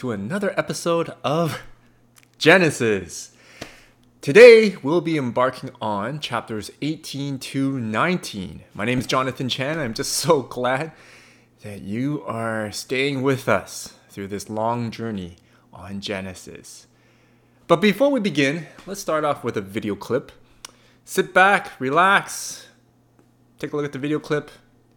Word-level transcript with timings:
to 0.00 0.12
another 0.12 0.58
episode 0.58 1.12
of 1.22 1.60
Genesis. 2.38 3.36
Today, 4.22 4.76
we'll 4.82 5.02
be 5.02 5.18
embarking 5.18 5.68
on 5.78 6.20
chapters 6.20 6.70
18 6.80 7.38
to 7.38 7.78
19. 7.78 8.62
My 8.72 8.86
name 8.86 8.98
is 8.98 9.06
Jonathan 9.06 9.50
Chan. 9.50 9.78
I'm 9.78 9.92
just 9.92 10.14
so 10.14 10.40
glad 10.40 10.92
that 11.60 11.82
you 11.82 12.24
are 12.24 12.72
staying 12.72 13.20
with 13.20 13.46
us 13.46 13.92
through 14.08 14.28
this 14.28 14.48
long 14.48 14.90
journey 14.90 15.36
on 15.70 16.00
Genesis. 16.00 16.86
But 17.66 17.82
before 17.82 18.10
we 18.10 18.20
begin, 18.20 18.68
let's 18.86 19.02
start 19.02 19.24
off 19.24 19.44
with 19.44 19.58
a 19.58 19.60
video 19.60 19.94
clip. 19.94 20.32
Sit 21.04 21.34
back, 21.34 21.78
relax, 21.78 22.68
take 23.58 23.74
a 23.74 23.76
look 23.76 23.84
at 23.84 23.92
the 23.92 23.98
video 23.98 24.18
clip, 24.18 24.50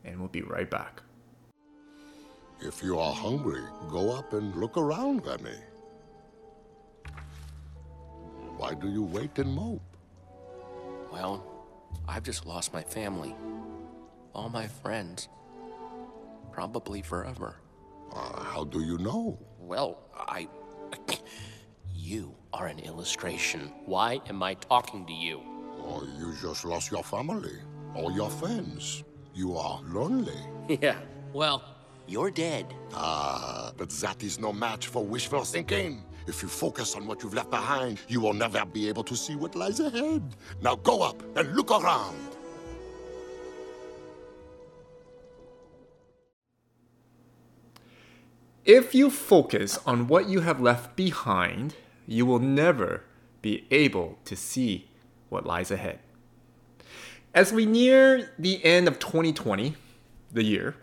and 0.05 0.20
we'll 0.20 0.30
be 0.30 0.44
right 0.44 0.70
back. 0.70 1.02
If 2.66 2.81
you 2.81 2.98
are 2.98 3.13
hungry, 3.13 3.62
go 3.90 4.16
up 4.16 4.31
and 4.31 4.55
look 4.55 4.77
around, 4.77 5.26
Remy. 5.26 5.52
Why 8.55 8.73
do 8.73 8.88
you 8.90 9.04
wait 9.04 9.38
and 9.38 9.54
mope? 9.54 9.81
Well, 11.12 11.44
I've 12.07 12.23
just 12.23 12.45
lost 12.45 12.71
my 12.71 12.81
family. 12.81 13.35
All 14.34 14.48
my 14.48 14.68
friends. 14.68 15.27
Probably 16.54 17.01
forever. 17.01 17.57
Uh, 18.15 18.43
how 18.43 18.63
do 18.63 18.79
you 18.82 18.98
know? 18.98 19.38
Well, 19.60 19.99
I. 20.16 20.48
you 21.93 22.34
are 22.54 22.68
an 22.68 22.79
illustration. 22.79 23.73
Why 23.85 24.21
am 24.29 24.41
I 24.41 24.54
talking 24.54 25.05
to 25.05 25.13
you? 25.13 25.41
Or 25.84 26.04
you 26.18 26.34
just 26.41 26.63
lost 26.63 26.91
your 26.91 27.04
family, 27.04 27.57
all 27.93 28.10
your 28.12 28.29
friends. 28.29 29.04
You 29.35 29.57
are 29.57 29.82
lonely. 29.84 30.40
Yeah, 30.82 30.95
well, 31.34 31.73
you're 32.07 32.32
dead. 32.32 32.73
Ah, 32.93 33.71
but 33.77 33.90
that 33.90 34.23
is 34.23 34.40
no 34.40 34.51
match 34.54 34.87
for 34.87 35.04
wishful 35.04 35.43
thinking. 35.43 36.04
If 36.27 36.41
you 36.41 36.48
focus 36.48 36.95
on 36.95 37.05
what 37.05 37.21
you've 37.21 37.34
left 37.34 37.49
behind, 37.49 37.99
you 38.07 38.21
will 38.21 38.34
never 38.34 38.65
be 38.65 38.87
able 38.87 39.04
to 39.04 39.15
see 39.15 39.35
what 39.35 39.55
lies 39.55 39.79
ahead. 39.79 40.23
Now 40.62 40.76
go 40.76 41.01
up 41.01 41.21
and 41.35 41.55
look 41.55 41.71
around. 41.71 42.18
If 48.65 48.95
you 48.95 49.10
focus 49.10 49.77
on 49.85 50.07
what 50.07 50.29
you 50.29 50.40
have 50.40 50.62
left 50.62 50.95
behind, 50.95 51.76
you 52.07 52.26
will 52.26 52.40
never 52.40 53.04
be 53.41 53.65
able 53.71 54.17
to 54.23 54.38
see 54.38 54.90
what 55.27 55.45
lies 55.45 55.70
ahead. 55.70 55.99
As 57.34 57.51
we 57.51 57.65
near 57.65 58.32
the 58.40 58.63
end 58.63 58.88
of 58.88 58.99
2020, 58.99 59.76
the 60.32 60.43
year, 60.43 60.76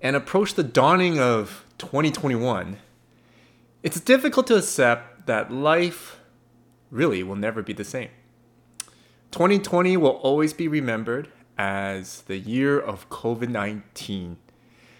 and 0.00 0.16
approach 0.16 0.54
the 0.54 0.62
dawning 0.62 1.18
of 1.18 1.64
2021, 1.78 2.78
it's 3.82 4.00
difficult 4.00 4.46
to 4.48 4.56
accept 4.56 5.26
that 5.26 5.52
life 5.52 6.18
really 6.90 7.22
will 7.22 7.36
never 7.36 7.62
be 7.62 7.72
the 7.72 7.84
same. 7.84 8.10
2020 9.32 9.96
will 9.96 10.10
always 10.10 10.52
be 10.52 10.68
remembered 10.68 11.28
as 11.58 12.22
the 12.22 12.38
year 12.38 12.78
of 12.78 13.08
COVID 13.10 13.48
19, 13.48 14.36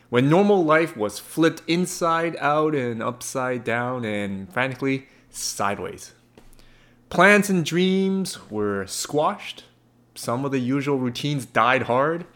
when 0.09 0.29
normal 0.29 0.65
life 0.65 0.97
was 0.97 1.19
flipped 1.19 1.63
inside 1.67 2.37
out 2.41 2.75
and 2.75 3.03
upside 3.03 3.65
down 3.65 4.05
and 4.05 4.53
frankly 4.53 5.07
sideways. 5.31 6.13
Plans 7.09 7.49
and 7.49 7.65
dreams 7.65 8.51
were 8.51 8.87
squashed, 8.87 9.65
some 10.15 10.45
of 10.45 10.51
the 10.51 10.59
usual 10.59 10.99
routines 10.99 11.47
died 11.47 11.83
hard, 11.83 12.27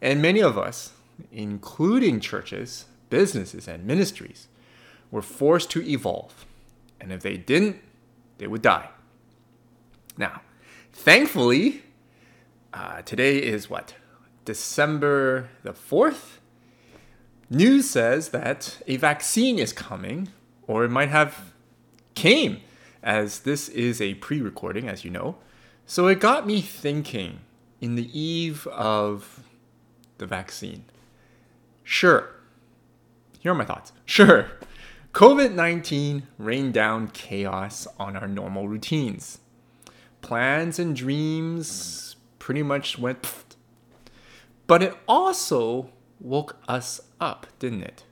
and 0.00 0.22
many 0.22 0.40
of 0.40 0.56
us, 0.56 0.93
including 1.32 2.20
churches, 2.20 2.86
businesses, 3.10 3.68
and 3.68 3.84
ministries, 3.84 4.48
were 5.10 5.22
forced 5.22 5.70
to 5.70 5.82
evolve. 5.82 6.46
And 7.00 7.12
if 7.12 7.22
they 7.22 7.36
didn't, 7.36 7.76
they 8.38 8.46
would 8.46 8.62
die. 8.62 8.88
Now, 10.16 10.42
thankfully, 10.92 11.82
uh, 12.72 13.02
today 13.02 13.38
is 13.38 13.70
what? 13.70 13.94
December 14.44 15.48
the 15.62 15.72
4th? 15.72 16.38
News 17.50 17.88
says 17.90 18.30
that 18.30 18.82
a 18.86 18.96
vaccine 18.96 19.58
is 19.58 19.72
coming, 19.72 20.28
or 20.66 20.84
it 20.84 20.90
might 20.90 21.10
have 21.10 21.52
came, 22.14 22.60
as 23.02 23.40
this 23.40 23.68
is 23.68 24.00
a 24.00 24.14
pre 24.14 24.40
recording, 24.40 24.88
as 24.88 25.04
you 25.04 25.10
know. 25.10 25.36
So 25.86 26.06
it 26.06 26.20
got 26.20 26.46
me 26.46 26.60
thinking 26.60 27.40
in 27.80 27.96
the 27.96 28.18
eve 28.18 28.66
of 28.68 29.44
the 30.18 30.26
vaccine. 30.26 30.84
Sure. 31.84 32.30
Here 33.38 33.52
are 33.52 33.54
my 33.54 33.64
thoughts. 33.64 33.92
Sure. 34.06 34.48
COVID 35.12 35.54
19 35.54 36.26
rained 36.38 36.74
down 36.74 37.08
chaos 37.08 37.86
on 38.00 38.16
our 38.16 38.26
normal 38.26 38.66
routines. 38.66 39.38
Plans 40.22 40.78
and 40.78 40.96
dreams 40.96 42.16
pretty 42.38 42.62
much 42.62 42.98
went. 42.98 43.22
Pfft. 43.22 43.56
But 44.66 44.82
it 44.82 44.96
also 45.06 45.90
woke 46.18 46.56
us 46.66 47.02
up, 47.20 47.46
didn't 47.58 47.82
it? 47.82 48.04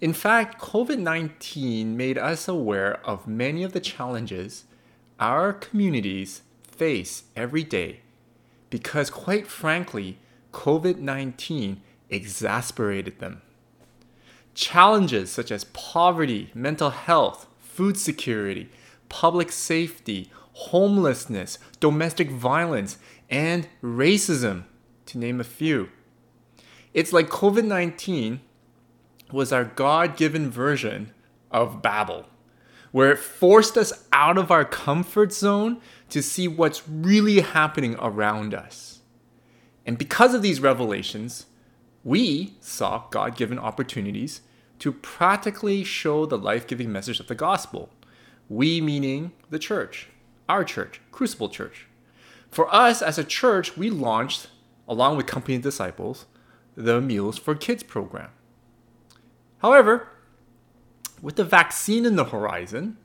In 0.00 0.12
fact, 0.12 0.60
COVID 0.60 0.98
19 0.98 1.96
made 1.96 2.16
us 2.16 2.46
aware 2.46 3.04
of 3.04 3.26
many 3.26 3.62
of 3.62 3.72
the 3.72 3.80
challenges 3.80 4.64
our 5.18 5.52
communities 5.52 6.42
face 6.62 7.24
every 7.34 7.64
day 7.64 8.00
because, 8.70 9.10
quite 9.10 9.46
frankly, 9.46 10.18
COVID 10.52 10.98
19 10.98 11.80
exasperated 12.10 13.18
them. 13.18 13.42
Challenges 14.54 15.30
such 15.30 15.50
as 15.50 15.64
poverty, 15.64 16.50
mental 16.54 16.90
health, 16.90 17.46
food 17.58 17.96
security, 17.96 18.70
public 19.08 19.52
safety, 19.52 20.30
homelessness, 20.52 21.58
domestic 21.80 22.30
violence, 22.30 22.98
and 23.28 23.68
racism, 23.82 24.64
to 25.04 25.18
name 25.18 25.40
a 25.40 25.44
few. 25.44 25.90
It's 26.94 27.12
like 27.12 27.28
COVID 27.28 27.64
19 27.64 28.40
was 29.32 29.52
our 29.52 29.64
God 29.64 30.16
given 30.16 30.50
version 30.50 31.12
of 31.50 31.82
Babel, 31.82 32.26
where 32.92 33.12
it 33.12 33.18
forced 33.18 33.76
us 33.76 34.06
out 34.12 34.38
of 34.38 34.50
our 34.50 34.64
comfort 34.64 35.32
zone 35.32 35.80
to 36.08 36.22
see 36.22 36.48
what's 36.48 36.88
really 36.88 37.40
happening 37.40 37.96
around 37.98 38.54
us. 38.54 39.00
And 39.84 39.98
because 39.98 40.34
of 40.34 40.42
these 40.42 40.60
revelations, 40.60 41.46
we 42.06 42.54
saw 42.60 43.08
God 43.10 43.36
given 43.36 43.58
opportunities 43.58 44.42
to 44.78 44.92
practically 44.92 45.82
show 45.82 46.24
the 46.24 46.38
life 46.38 46.64
giving 46.68 46.92
message 46.92 47.18
of 47.18 47.26
the 47.26 47.34
gospel. 47.34 47.90
We 48.48 48.80
meaning 48.80 49.32
the 49.50 49.58
church, 49.58 50.06
our 50.48 50.62
church, 50.62 51.00
Crucible 51.10 51.48
Church. 51.48 51.88
For 52.48 52.72
us 52.72 53.02
as 53.02 53.18
a 53.18 53.24
church, 53.24 53.76
we 53.76 53.90
launched, 53.90 54.46
along 54.86 55.16
with 55.16 55.26
Company 55.26 55.58
Disciples, 55.58 56.26
the 56.76 57.00
Meals 57.00 57.38
for 57.38 57.56
Kids 57.56 57.82
program. 57.82 58.30
However, 59.58 60.08
with 61.20 61.34
the 61.34 61.44
vaccine 61.44 62.06
in 62.06 62.14
the 62.14 62.26
horizon, 62.26 62.98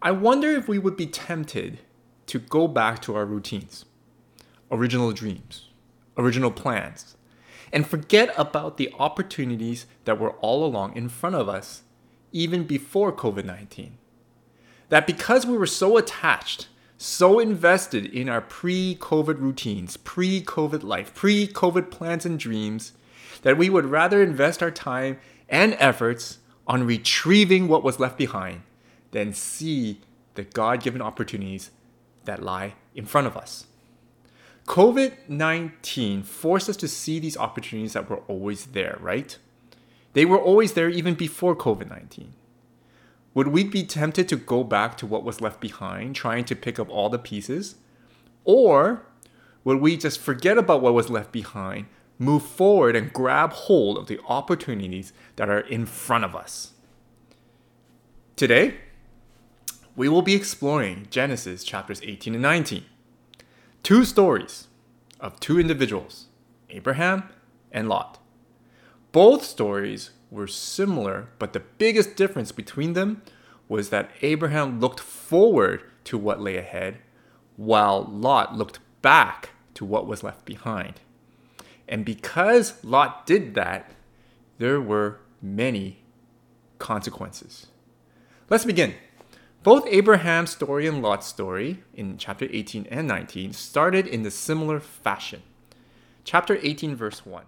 I 0.00 0.12
wonder 0.12 0.50
if 0.52 0.68
we 0.68 0.78
would 0.78 0.96
be 0.96 1.06
tempted 1.06 1.80
to 2.28 2.38
go 2.38 2.66
back 2.66 3.02
to 3.02 3.14
our 3.14 3.26
routines, 3.26 3.84
original 4.70 5.12
dreams, 5.12 5.68
original 6.16 6.50
plans, 6.50 7.15
and 7.72 7.86
forget 7.86 8.32
about 8.36 8.76
the 8.76 8.92
opportunities 8.98 9.86
that 10.04 10.18
were 10.18 10.32
all 10.32 10.64
along 10.64 10.96
in 10.96 11.08
front 11.08 11.36
of 11.36 11.48
us, 11.48 11.82
even 12.32 12.64
before 12.64 13.12
COVID 13.12 13.44
19. 13.44 13.98
That 14.88 15.06
because 15.06 15.44
we 15.44 15.56
were 15.56 15.66
so 15.66 15.96
attached, 15.96 16.68
so 16.96 17.38
invested 17.38 18.06
in 18.06 18.28
our 18.28 18.40
pre 18.40 18.96
COVID 19.00 19.40
routines, 19.40 19.96
pre 19.96 20.42
COVID 20.42 20.82
life, 20.82 21.14
pre 21.14 21.46
COVID 21.46 21.90
plans 21.90 22.24
and 22.24 22.38
dreams, 22.38 22.92
that 23.42 23.58
we 23.58 23.68
would 23.68 23.86
rather 23.86 24.22
invest 24.22 24.62
our 24.62 24.70
time 24.70 25.18
and 25.48 25.76
efforts 25.78 26.38
on 26.66 26.86
retrieving 26.86 27.68
what 27.68 27.84
was 27.84 28.00
left 28.00 28.18
behind 28.18 28.62
than 29.12 29.32
see 29.32 30.00
the 30.34 30.42
God 30.42 30.82
given 30.82 31.00
opportunities 31.00 31.70
that 32.24 32.42
lie 32.42 32.74
in 32.94 33.06
front 33.06 33.26
of 33.26 33.36
us. 33.36 33.66
COVID 34.66 35.28
19 35.28 36.24
forced 36.24 36.68
us 36.68 36.76
to 36.78 36.88
see 36.88 37.18
these 37.18 37.36
opportunities 37.36 37.92
that 37.92 38.10
were 38.10 38.22
always 38.28 38.66
there, 38.66 38.98
right? 39.00 39.38
They 40.12 40.24
were 40.24 40.40
always 40.40 40.72
there 40.72 40.88
even 40.88 41.14
before 41.14 41.54
COVID 41.54 41.88
19. 41.88 42.32
Would 43.34 43.48
we 43.48 43.64
be 43.64 43.84
tempted 43.84 44.28
to 44.28 44.36
go 44.36 44.64
back 44.64 44.96
to 44.98 45.06
what 45.06 45.22
was 45.22 45.40
left 45.40 45.60
behind, 45.60 46.16
trying 46.16 46.44
to 46.46 46.56
pick 46.56 46.78
up 46.78 46.88
all 46.88 47.10
the 47.10 47.18
pieces? 47.18 47.76
Or 48.44 49.06
would 49.62 49.80
we 49.80 49.96
just 49.96 50.18
forget 50.18 50.56
about 50.58 50.80
what 50.80 50.94
was 50.94 51.10
left 51.10 51.32
behind, 51.32 51.86
move 52.18 52.42
forward, 52.42 52.96
and 52.96 53.12
grab 53.12 53.52
hold 53.52 53.98
of 53.98 54.06
the 54.06 54.18
opportunities 54.26 55.12
that 55.36 55.50
are 55.50 55.60
in 55.60 55.86
front 55.86 56.24
of 56.24 56.34
us? 56.34 56.72
Today, 58.36 58.74
we 59.94 60.08
will 60.08 60.22
be 60.22 60.34
exploring 60.34 61.06
Genesis 61.10 61.62
chapters 61.62 62.00
18 62.02 62.34
and 62.34 62.42
19. 62.42 62.84
Two 63.86 64.04
stories 64.04 64.66
of 65.20 65.38
two 65.38 65.60
individuals, 65.60 66.26
Abraham 66.70 67.28
and 67.70 67.88
Lot. 67.88 68.18
Both 69.12 69.44
stories 69.44 70.10
were 70.28 70.48
similar, 70.48 71.28
but 71.38 71.52
the 71.52 71.60
biggest 71.60 72.16
difference 72.16 72.50
between 72.50 72.94
them 72.94 73.22
was 73.68 73.90
that 73.90 74.10
Abraham 74.22 74.80
looked 74.80 74.98
forward 74.98 75.84
to 76.02 76.18
what 76.18 76.40
lay 76.40 76.56
ahead, 76.56 76.98
while 77.54 78.02
Lot 78.02 78.56
looked 78.56 78.80
back 79.02 79.50
to 79.74 79.84
what 79.84 80.08
was 80.08 80.24
left 80.24 80.44
behind. 80.44 80.94
And 81.86 82.04
because 82.04 82.82
Lot 82.82 83.24
did 83.24 83.54
that, 83.54 83.92
there 84.58 84.80
were 84.80 85.20
many 85.40 86.02
consequences. 86.80 87.68
Let's 88.50 88.64
begin. 88.64 88.94
Both 89.66 89.88
Abraham's 89.88 90.50
story 90.50 90.86
and 90.86 91.02
Lot's 91.02 91.26
story 91.26 91.82
in 91.92 92.18
chapter 92.18 92.46
18 92.48 92.86
and 92.88 93.08
19 93.08 93.52
started 93.52 94.06
in 94.06 94.22
the 94.22 94.30
similar 94.30 94.78
fashion. 94.78 95.42
Chapter 96.22 96.60
18, 96.62 96.94
verse 96.94 97.26
1. 97.26 97.46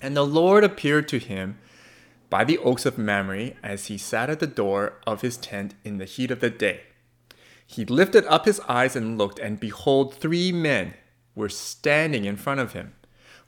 And 0.00 0.16
the 0.16 0.24
Lord 0.24 0.64
appeared 0.64 1.08
to 1.08 1.18
him 1.18 1.58
by 2.30 2.44
the 2.44 2.56
oaks 2.56 2.86
of 2.86 2.96
Mamre 2.96 3.50
as 3.62 3.88
he 3.88 3.98
sat 3.98 4.30
at 4.30 4.40
the 4.40 4.46
door 4.46 4.94
of 5.06 5.20
his 5.20 5.36
tent 5.36 5.74
in 5.84 5.98
the 5.98 6.06
heat 6.06 6.30
of 6.30 6.40
the 6.40 6.48
day. 6.48 6.80
He 7.66 7.84
lifted 7.84 8.24
up 8.24 8.46
his 8.46 8.60
eyes 8.60 8.96
and 8.96 9.18
looked, 9.18 9.38
and 9.38 9.60
behold, 9.60 10.14
three 10.14 10.50
men 10.50 10.94
were 11.34 11.50
standing 11.50 12.24
in 12.24 12.38
front 12.38 12.60
of 12.60 12.72
him. 12.72 12.94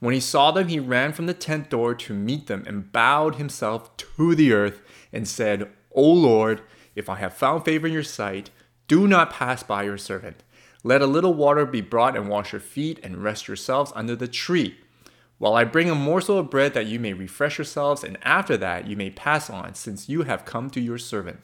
When 0.01 0.13
he 0.13 0.21
saw 0.21 0.51
them, 0.51 0.69
he 0.69 0.79
ran 0.79 1.15
from 1.15 1.25
the 1.25 1.33
tent 1.33 1.71
door 1.71 1.95
to 1.95 2.13
meet 2.13 2.47
them 2.47 2.65
and 2.67 2.93
bowed 2.93 3.37
himself 3.37 3.97
to 3.97 4.35
the 4.35 4.53
earth 4.53 4.83
and 5.15 5.27
said, 5.27 5.71
O 5.93 6.03
Lord, 6.13 6.61
if 6.95 7.09
I 7.09 7.17
have 7.17 7.35
found 7.35 7.65
favor 7.65 7.87
in 7.87 7.93
your 7.93 8.03
sight, 8.03 8.51
do 8.87 9.07
not 9.07 9.33
pass 9.33 9.63
by 9.63 9.83
your 9.83 9.99
servant. 9.99 10.43
Let 10.83 11.03
a 11.03 11.07
little 11.07 11.35
water 11.35 11.65
be 11.65 11.81
brought 11.81 12.17
and 12.17 12.29
wash 12.29 12.53
your 12.53 12.61
feet 12.61 13.01
and 13.03 13.23
rest 13.23 13.49
yourselves 13.49 13.93
under 13.95 14.15
the 14.15 14.29
tree, 14.29 14.77
while 15.39 15.55
I 15.55 15.65
bring 15.65 15.89
a 15.89 15.95
morsel 15.95 16.39
of 16.39 16.51
bread 16.51 16.75
that 16.75 16.87
you 16.87 17.01
may 17.01 17.13
refresh 17.15 17.59
yourselves, 17.59 18.05
and 18.05 18.19
after 18.23 18.57
that 18.59 18.87
you 18.87 18.97
may 18.97 19.11
pass 19.11 19.49
on, 19.49 19.75
since 19.75 20.09
you 20.09 20.23
have 20.23 20.45
come 20.45 20.69
to 20.71 20.81
your 20.81 20.99
servant. 20.99 21.41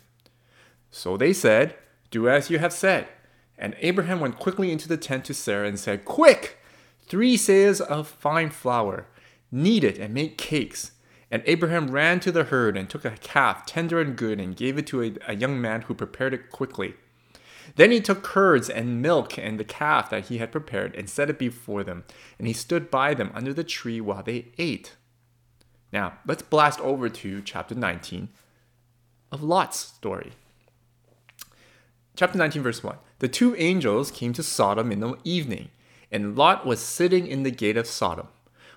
So 0.91 1.17
they 1.17 1.33
said, 1.33 1.75
Do 2.11 2.29
as 2.29 2.51
you 2.51 2.59
have 2.59 2.73
said. 2.73 3.09
And 3.57 3.77
Abraham 3.81 4.21
went 4.21 4.39
quickly 4.39 4.71
into 4.73 4.89
the 4.89 4.97
tent 4.97 5.25
to 5.27 5.35
Sarah 5.35 5.69
and 5.69 5.79
said, 5.79 6.05
Quick! 6.05 6.59
Three 7.07 7.37
seahs 7.37 7.81
of 7.81 8.07
fine 8.07 8.51
flour, 8.51 9.07
knead 9.51 9.83
it 9.83 9.99
and 9.99 10.15
make 10.15 10.39
cakes 10.39 10.93
and 11.31 11.43
Abraham 11.47 11.91
ran 11.91 12.21
to 12.21 12.33
the 12.33 12.45
herd 12.45 12.77
and 12.77 12.91
took 12.91 13.05
a 13.05 13.11
calf, 13.11 13.65
tender 13.65 14.01
and 14.01 14.17
good, 14.17 14.41
and 14.41 14.57
gave 14.57 14.77
it 14.77 14.87
to 14.89 15.03
a, 15.03 15.13
a, 15.29 15.37
young 15.37 15.61
man 15.61 15.83
who 15.83 15.95
prepared 15.95 16.35
it 16.35 16.51
quickly. 16.51 16.95
Then 17.77 17.93
he 17.93 18.01
took 18.01 18.25
curds 18.25 18.69
and 18.69 19.01
milk 19.01 19.39
and 19.39 19.59
the 19.59 19.65
calf 19.65 20.11
that 20.11 20.27
he 20.27 20.39
had 20.39 20.51
prepared 20.51 20.95
and 20.97 21.09
set 21.09 21.31
it 21.31 21.39
before 21.39 21.85
them, 21.85 22.05
and 22.39 22.49
he 22.49 22.53
stood 22.53 22.91
by 22.91 23.15
them 23.15 23.31
under 23.33 23.55
the 23.55 23.63
tree 23.63 24.01
while 24.01 24.25
they 24.25 24.47
ate. 24.59 24.97
Now, 25.93 26.15
let's 26.27 26.43
blast 26.43 26.81
over 26.81 27.09
to 27.09 27.43
chapter 27.43 27.75
19 27.75 28.29
of 29.31 29.43
Lot's 29.43 29.79
story. 29.79 30.33
Chapter 32.17 32.39
19, 32.39 32.63
verse 32.63 32.83
1. 32.83 32.97
The 33.21 33.29
two 33.29 33.55
angels 33.57 34.11
came 34.11 34.33
to 34.33 34.43
Sodom 34.43 34.91
in 34.91 35.01
the 35.01 35.17
evening, 35.23 35.71
and 36.11 36.37
Lot 36.37 36.67
was 36.67 36.81
sitting 36.81 37.27
in 37.27 37.45
the 37.45 37.51
gate 37.51 37.77
of 37.77 37.87
Sodom. 37.87 38.29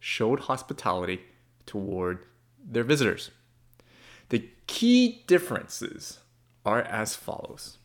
showed 0.00 0.40
hospitality 0.40 1.20
toward 1.66 2.20
their 2.64 2.84
visitors. 2.84 3.30
The 4.28 4.48
key 4.66 5.24
differences 5.26 6.18
are 6.64 6.82
as 6.82 7.16
follows. 7.16 7.78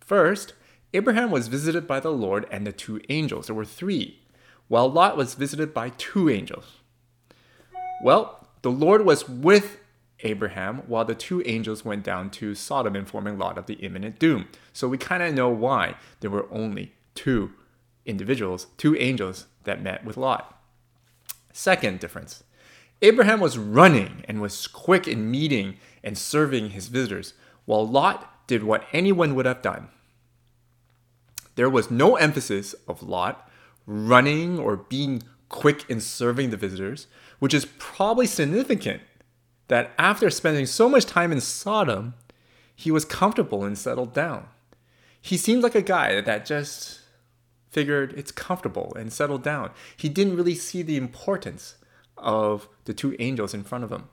First, 0.00 0.54
Abraham 0.94 1.30
was 1.30 1.48
visited 1.48 1.86
by 1.86 2.00
the 2.00 2.12
Lord 2.12 2.46
and 2.50 2.66
the 2.66 2.72
two 2.72 3.00
angels. 3.08 3.46
There 3.46 3.56
were 3.56 3.64
three, 3.64 4.20
while 4.68 4.90
Lot 4.90 5.16
was 5.16 5.34
visited 5.34 5.72
by 5.72 5.90
two 5.90 6.28
angels. 6.28 6.76
Well, 8.04 8.46
the 8.62 8.70
Lord 8.70 9.04
was 9.04 9.28
with 9.28 9.78
Abraham 10.20 10.82
while 10.86 11.04
the 11.04 11.14
two 11.14 11.42
angels 11.46 11.84
went 11.84 12.04
down 12.04 12.30
to 12.30 12.54
Sodom, 12.54 12.94
informing 12.94 13.38
Lot 13.38 13.58
of 13.58 13.66
the 13.66 13.74
imminent 13.74 14.18
doom. 14.18 14.48
So 14.72 14.88
we 14.88 14.98
kind 14.98 15.22
of 15.22 15.34
know 15.34 15.48
why 15.48 15.96
there 16.20 16.30
were 16.30 16.46
only 16.52 16.92
two 17.14 17.52
individuals, 18.04 18.66
two 18.76 18.96
angels 18.96 19.46
that 19.64 19.82
met 19.82 20.04
with 20.04 20.16
Lot. 20.16 20.61
Second 21.52 22.00
difference 22.00 22.44
Abraham 23.02 23.40
was 23.40 23.58
running 23.58 24.24
and 24.28 24.40
was 24.40 24.66
quick 24.66 25.08
in 25.08 25.30
meeting 25.30 25.76
and 26.04 26.16
serving 26.16 26.70
his 26.70 26.88
visitors, 26.88 27.34
while 27.64 27.86
Lot 27.86 28.46
did 28.46 28.62
what 28.62 28.86
anyone 28.92 29.34
would 29.34 29.46
have 29.46 29.62
done. 29.62 29.88
There 31.54 31.70
was 31.70 31.90
no 31.90 32.16
emphasis 32.16 32.74
of 32.88 33.02
Lot 33.02 33.48
running 33.86 34.58
or 34.58 34.76
being 34.76 35.22
quick 35.48 35.88
in 35.88 36.00
serving 36.00 36.50
the 36.50 36.56
visitors, 36.56 37.06
which 37.38 37.52
is 37.52 37.66
probably 37.78 38.26
significant 38.26 39.02
that 39.68 39.90
after 39.98 40.30
spending 40.30 40.66
so 40.66 40.88
much 40.88 41.06
time 41.06 41.32
in 41.32 41.40
Sodom, 41.40 42.14
he 42.74 42.90
was 42.90 43.04
comfortable 43.04 43.64
and 43.64 43.76
settled 43.76 44.12
down. 44.14 44.46
He 45.20 45.36
seemed 45.36 45.62
like 45.62 45.74
a 45.74 45.82
guy 45.82 46.20
that 46.20 46.46
just 46.46 47.01
figured 47.72 48.12
it's 48.16 48.30
comfortable 48.30 48.94
and 48.96 49.12
settled 49.12 49.42
down. 49.42 49.70
He 49.96 50.08
didn't 50.08 50.36
really 50.36 50.54
see 50.54 50.82
the 50.82 50.98
importance 50.98 51.76
of 52.18 52.68
the 52.84 52.92
two 52.92 53.16
angels 53.18 53.54
in 53.54 53.64
front 53.64 53.82
of 53.82 53.90
him. 53.90 54.08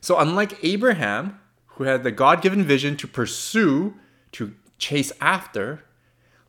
So, 0.00 0.18
unlike 0.18 0.62
Abraham, 0.62 1.40
who 1.66 1.84
had 1.84 2.04
the 2.04 2.12
God 2.12 2.42
given 2.42 2.62
vision 2.62 2.96
to 2.98 3.08
pursue, 3.08 3.94
to 4.32 4.54
chase 4.78 5.10
after, 5.20 5.84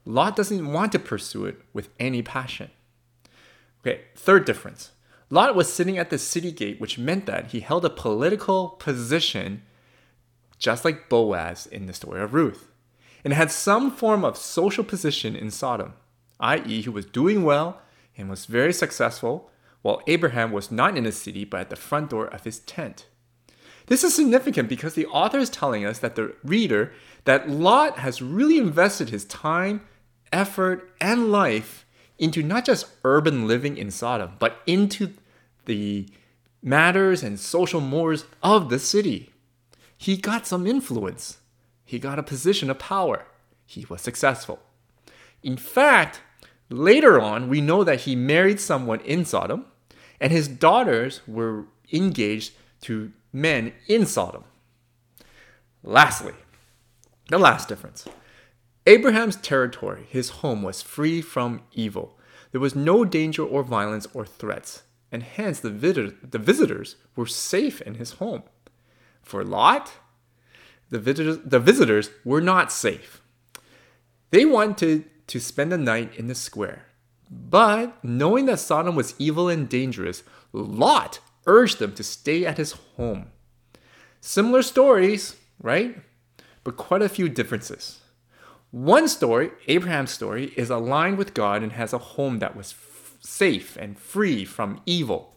Lot 0.06 0.36
doesn't 0.36 0.72
want 0.72 0.92
to 0.92 1.00
pursue 1.00 1.46
it 1.46 1.62
with 1.72 1.90
any 2.00 2.22
passion. 2.22 2.70
Okay, 3.82 4.02
third 4.16 4.44
difference. 4.46 4.92
Lot 5.30 5.56
was 5.56 5.72
sitting 5.72 5.98
at 5.98 6.10
the 6.10 6.18
city 6.18 6.52
gate, 6.52 6.80
which 6.82 7.00
meant 7.00 7.26
that 7.26 7.52
he 7.52 7.62
held 7.62 7.86
a 7.86 7.90
political 7.90 8.70
position 8.70 9.64
just 10.58 10.86
like 10.86 11.10
Boaz 11.10 11.68
in 11.68 11.86
the 11.88 11.94
story 11.94 12.22
of 12.22 12.34
Ruth, 12.34 12.70
and 13.24 13.34
had 13.34 13.52
some 13.52 13.92
form 13.92 14.24
of 14.24 14.38
social 14.38 14.84
position 14.84 15.36
in 15.36 15.52
Sodom 15.52 15.94
i.e., 16.40 16.82
he 16.82 16.90
was 16.90 17.06
doing 17.06 17.44
well 17.44 17.82
and 18.18 18.30
was 18.30 18.46
very 18.46 18.74
successful, 18.74 19.50
while 19.82 20.02
Abraham 20.08 20.52
was 20.52 20.72
not 20.72 20.98
in 20.98 21.04
the 21.04 21.12
city 21.12 21.46
but 21.46 21.62
at 21.62 21.70
the 21.70 21.76
front 21.76 22.10
door 22.10 22.28
of 22.28 22.44
his 22.44 22.60
tent. 22.60 23.08
This 23.88 24.04
is 24.04 24.16
significant 24.16 24.70
because 24.70 24.94
the 24.94 25.08
author 25.08 25.40
is 25.40 25.50
telling 25.50 25.86
us 25.86 26.00
that 26.00 26.16
the 26.16 26.36
reader 26.44 26.94
that 27.26 27.50
Lot 27.50 28.00
has 28.00 28.22
really 28.22 28.58
invested 28.58 29.10
his 29.10 29.26
time, 29.26 29.82
effort, 30.32 30.92
and 31.02 31.32
life 31.32 31.86
into 32.18 32.42
not 32.42 32.66
just 32.66 32.88
urban 33.04 33.48
living 33.48 33.78
in 33.78 33.92
Sodom, 33.92 34.34
but 34.40 34.62
into 34.66 35.14
the 35.66 36.08
matters 36.62 37.24
and 37.24 37.40
social 37.40 37.82
mores 37.82 38.26
of 38.42 38.70
the 38.70 38.80
city. 38.80 39.32
He 39.98 40.18
got 40.18 40.48
some 40.48 40.66
influence. 40.66 41.40
He 41.84 42.00
got 42.00 42.20
a 42.20 42.24
position 42.24 42.70
of 42.70 42.80
power. 42.80 43.26
He 43.66 43.86
was 43.90 44.02
successful. 44.02 44.60
In 45.44 45.58
fact, 45.58 46.22
Later 46.74 47.22
on, 47.22 47.50
we 47.50 47.62
know 47.62 47.84
that 47.84 48.02
he 48.02 48.16
married 48.16 48.60
someone 48.60 49.00
in 49.02 49.26
Sodom, 49.26 49.66
and 50.20 50.32
his 50.32 50.48
daughters 50.48 51.22
were 51.28 51.66
engaged 51.92 52.54
to 52.82 53.12
men 53.32 53.74
in 53.88 54.08
Sodom. 54.08 54.44
Lastly, 55.84 56.34
the 57.30 57.38
last 57.38 57.68
difference 57.70 58.08
Abraham's 58.88 59.36
territory, 59.36 60.08
his 60.10 60.42
home, 60.42 60.64
was 60.64 60.82
free 60.82 61.22
from 61.22 61.62
evil. 61.74 62.18
There 62.52 62.62
was 62.62 62.76
no 62.76 63.06
danger 63.06 63.44
or 63.44 63.62
violence 63.62 64.08
or 64.12 64.26
threats, 64.26 64.82
and 65.12 65.22
hence 65.22 65.60
the, 65.60 65.70
vid- 65.70 66.32
the 66.32 66.40
visitors 66.40 66.96
were 67.16 67.28
safe 67.28 67.82
in 67.82 67.96
his 67.96 68.14
home. 68.14 68.42
For 69.22 69.44
Lot, 69.44 69.94
the 70.90 70.98
visitors, 70.98 71.38
the 71.46 71.60
visitors 71.60 72.10
were 72.26 72.42
not 72.42 72.72
safe. 72.72 73.22
They 74.32 74.46
wanted 74.46 75.06
to 75.34 75.40
spend 75.40 75.72
the 75.72 75.78
night 75.80 76.16
in 76.16 76.28
the 76.28 76.36
square. 76.36 76.86
But 77.28 78.04
knowing 78.04 78.46
that 78.46 78.60
Sodom 78.60 78.96
was 78.96 79.16
evil 79.18 79.50
and 79.50 79.68
dangerous, 79.68 80.22
Lot 80.52 81.22
urged 81.48 81.80
them 81.80 81.96
to 81.96 82.04
stay 82.04 82.46
at 82.46 82.60
his 82.60 82.74
home. 82.98 83.32
Similar 84.22 84.62
stories, 84.62 85.36
right? 85.60 85.98
But 86.64 86.78
quite 86.78 87.02
a 87.02 87.10
few 87.10 87.30
differences. 87.30 88.02
One 88.70 89.08
story, 89.08 89.50
Abraham's 89.68 90.12
story, 90.12 90.54
is 90.56 90.70
aligned 90.70 91.18
with 91.18 91.34
God 91.34 91.64
and 91.64 91.72
has 91.72 91.94
a 91.94 92.14
home 92.14 92.38
that 92.38 92.56
was 92.56 92.74
f- 92.74 93.18
safe 93.20 93.76
and 93.76 93.98
free 93.98 94.46
from 94.46 94.82
evil, 94.86 95.36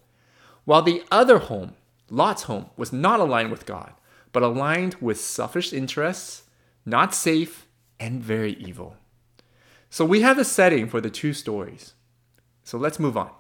while 0.67 0.83
the 0.83 1.05
other 1.11 1.39
home, 1.39 1.73
Lot's 2.11 2.43
home, 2.43 2.67
was 2.77 2.93
not 2.93 3.19
aligned 3.19 3.51
with 3.51 3.65
God, 3.65 3.95
but 4.31 4.43
aligned 4.43 4.97
with 4.97 5.19
selfish 5.19 5.73
interests, 5.73 6.43
not 6.85 7.15
safe, 7.15 7.67
and 7.99 8.23
very 8.23 8.53
evil. 8.57 8.99
So 9.91 10.05
we 10.05 10.21
have 10.23 10.37
the 10.37 10.45
setting 10.45 10.89
for 10.89 11.01
the 11.01 11.11
two 11.11 11.33
stories. 11.33 11.95
So 12.65 12.79
let's 12.79 12.99
move 12.99 13.17
on. 13.17 13.31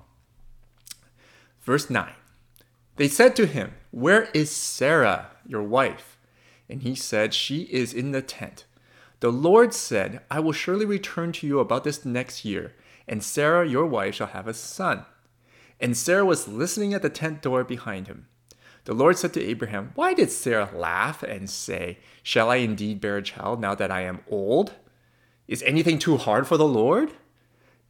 Verse 1.62 1.90
9 1.90 2.12
They 2.96 3.08
said 3.08 3.34
to 3.36 3.46
him, 3.46 3.74
Where 3.90 4.28
is 4.32 4.50
Sarah, 4.50 5.32
your 5.46 5.62
wife? 5.62 6.18
And 6.68 6.82
he 6.82 6.94
said, 6.94 7.34
She 7.34 7.62
is 7.62 7.92
in 7.92 8.12
the 8.12 8.22
tent. 8.22 8.64
The 9.20 9.32
Lord 9.32 9.72
said, 9.72 10.20
I 10.30 10.40
will 10.40 10.52
surely 10.52 10.84
return 10.84 11.32
to 11.32 11.46
you 11.46 11.58
about 11.58 11.84
this 11.84 12.04
next 12.04 12.44
year, 12.44 12.74
and 13.08 13.22
Sarah, 13.22 13.66
your 13.66 13.86
wife, 13.86 14.16
shall 14.16 14.26
have 14.28 14.46
a 14.46 14.54
son. 14.54 15.06
And 15.80 15.96
Sarah 15.96 16.24
was 16.24 16.48
listening 16.48 16.94
at 16.94 17.02
the 17.02 17.10
tent 17.10 17.42
door 17.42 17.64
behind 17.64 18.08
him. 18.08 18.26
The 18.84 18.94
Lord 18.94 19.18
said 19.18 19.32
to 19.34 19.42
Abraham, 19.42 19.92
Why 19.94 20.14
did 20.14 20.30
Sarah 20.30 20.70
laugh 20.72 21.22
and 21.22 21.50
say, 21.50 21.98
Shall 22.22 22.50
I 22.50 22.56
indeed 22.56 23.00
bear 23.00 23.16
a 23.16 23.22
child 23.22 23.60
now 23.60 23.74
that 23.74 23.90
I 23.90 24.02
am 24.02 24.20
old? 24.28 24.74
Is 25.48 25.62
anything 25.62 25.98
too 25.98 26.16
hard 26.16 26.46
for 26.46 26.56
the 26.56 26.66
Lord? 26.66 27.12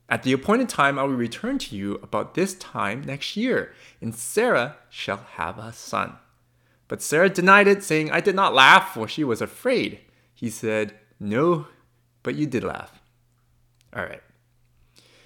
At 0.09 0.23
the 0.23 0.33
appointed 0.33 0.69
time 0.69 0.99
I 0.99 1.03
will 1.03 1.15
return 1.15 1.59
to 1.59 1.77
you 1.77 1.95
about 2.03 2.35
this 2.35 2.55
time 2.55 3.03
next 3.03 3.37
year, 3.37 3.73
and 4.01 4.15
Sarah 4.15 4.77
shall 4.89 5.27
have 5.35 5.59
a 5.59 5.73
son. 5.73 6.17
But 6.89 7.03
Sarah 7.03 7.29
denied 7.29 7.67
it, 7.67 7.83
saying, 7.83 8.11
I 8.11 8.21
did 8.21 8.37
not 8.37 8.55
laugh, 8.55 8.95
for 8.95 9.09
she 9.09 9.25
was 9.25 9.41
afraid. 9.41 10.01
He 10.33 10.51
said, 10.51 10.95
No, 11.19 11.67
but 12.23 12.37
you 12.37 12.47
did 12.47 12.63
laugh. 12.63 13.01
All 13.95 14.05
right. 14.05 14.23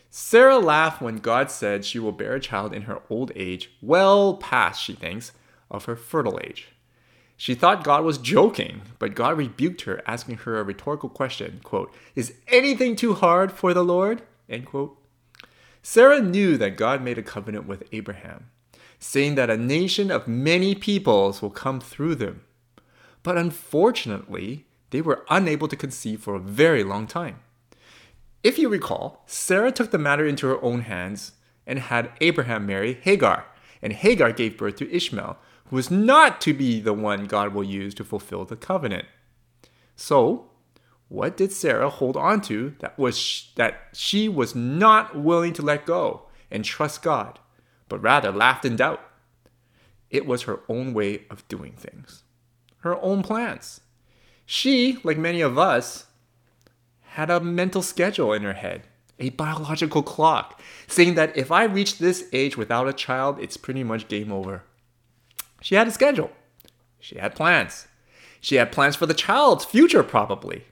Sarah 0.09 0.59
laughed 0.59 1.03
when 1.03 1.17
God 1.17 1.51
said 1.51 1.85
she 1.85 1.99
will 1.99 2.13
bear 2.13 2.35
a 2.35 2.41
child 2.41 2.73
in 2.73 2.83
her 2.83 3.01
old 3.11 3.31
age, 3.37 3.71
well 3.83 4.35
past, 4.35 4.83
she 4.83 4.95
thinks, 4.95 5.33
of 5.71 5.85
her 5.85 5.97
fertile 5.97 6.41
age. 6.43 6.69
She 7.41 7.55
thought 7.55 7.85
God 7.85 8.05
was 8.05 8.19
joking, 8.19 8.83
but 8.99 9.15
God 9.15 9.39
rebuked 9.39 9.81
her, 9.85 10.03
asking 10.07 10.37
her 10.45 10.59
a 10.59 10.63
rhetorical 10.63 11.09
question, 11.09 11.63
quote, 11.65 11.91
Is 12.15 12.35
anything 12.49 12.95
too 12.95 13.15
hard 13.15 13.51
for 13.51 13.73
the 13.73 13.83
Lord? 13.83 14.21
End 14.47 14.67
quote. 14.67 14.99
Sarah 15.83 16.21
knew 16.21 16.59
that 16.59 16.77
God 16.77 17.03
made 17.03 17.17
a 17.17 17.23
covenant 17.23 17.67
with 17.67 17.89
Abraham, 17.93 18.51
saying 18.99 19.37
that 19.37 19.49
a 19.49 19.57
nation 19.57 20.11
of 20.11 20.29
many 20.29 20.75
peoples 20.75 21.41
will 21.41 21.49
come 21.49 21.81
through 21.81 22.17
them. 22.17 22.43
But 23.23 23.39
unfortunately, 23.39 24.67
they 24.91 25.01
were 25.01 25.25
unable 25.31 25.69
to 25.69 25.77
conceive 25.77 26.21
for 26.21 26.35
a 26.35 26.41
very 26.41 26.85
long 26.85 27.07
time. 27.07 27.41
If 28.45 28.59
you 28.59 28.69
recall, 28.69 29.23
Sarah 29.25 29.73
took 29.73 29.93
the 29.93 29.99
matter 29.99 30.27
into 30.27 30.47
her 30.49 30.63
own 30.63 30.83
hands 30.83 31.33
and 31.67 31.79
had 31.79 32.13
Abraham 32.21 32.67
marry 32.67 33.01
Hagar, 33.01 33.47
and 33.81 33.95
Hagar 33.95 34.31
gave 34.31 34.59
birth 34.59 34.77
to 34.77 34.95
Ishmael, 34.95 35.39
was 35.71 35.91
not 35.91 36.41
to 36.43 36.53
be 36.53 36.81
the 36.81 36.93
one 36.93 37.27
God 37.27 37.55
will 37.55 37.65
use 37.65 37.95
to 37.95 38.05
fulfill 38.05 38.45
the 38.45 38.57
covenant. 38.57 39.07
So, 39.97 40.51
what 41.09 41.37
did 41.37 41.53
Sarah 41.53 41.91
hold 41.91 42.17
on 42.17 42.41
to 42.43 42.75
that 42.79 42.99
was 42.99 43.51
that 43.57 43.89
she 43.93 44.29
was 44.29 44.55
not 44.55 45.17
willing 45.17 45.53
to 45.55 45.63
let 45.63 45.87
go 45.87 46.23
and 46.51 46.65
trust 46.65 47.03
God, 47.03 47.39
but 47.89 48.01
rather 48.01 48.31
laughed 48.31 48.65
in 48.65 48.77
doubt? 48.77 49.01
It 50.09 50.27
was 50.27 50.43
her 50.43 50.61
own 50.69 50.95
way 50.95 51.25
of 51.31 51.47
doing 51.49 51.73
things, 51.73 52.23
her 52.79 53.01
own 53.03 53.23
plans. 53.23 53.81
She, 54.47 54.99
like 55.05 55.19
many 55.19 55.41
of 55.41 55.59
us, 55.59 56.07
had 57.03 57.31
a 57.31 57.41
mental 57.41 57.83
schedule 57.83 58.33
in 58.33 58.43
her 58.43 58.53
head, 58.53 58.87
a 59.19 59.31
biological 59.31 60.03
clock, 60.03 60.61
saying 60.87 61.15
that 61.15 61.37
if 61.37 61.51
I 61.53 61.65
reach 61.65 61.99
this 61.99 62.29
age 62.33 62.57
without 62.57 62.89
a 62.89 62.93
child, 62.93 63.39
it's 63.41 63.57
pretty 63.57 63.85
much 63.85 64.09
game 64.09 64.33
over. 64.33 64.63
She 65.61 65.75
had 65.75 65.89
a 65.89 65.93
schedule. 65.93 66.31
She 66.99 67.19
had 67.19 67.35
plans. 67.35 67.89
She 68.41 68.57
had 68.57 68.73
plans 68.73 68.97
for 68.97 69.07
the 69.07 69.15
child's 69.15 69.65
future, 69.65 70.03
probably. 70.03 70.65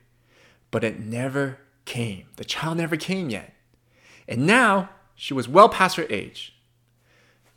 But 0.70 0.84
it 0.84 1.00
never 1.00 1.58
came. 1.84 2.26
The 2.36 2.44
child 2.44 2.78
never 2.78 2.96
came 2.96 3.30
yet. 3.30 3.54
And 4.26 4.46
now 4.46 4.90
she 5.14 5.34
was 5.34 5.48
well 5.48 5.68
past 5.68 5.96
her 5.96 6.06
age. 6.08 6.54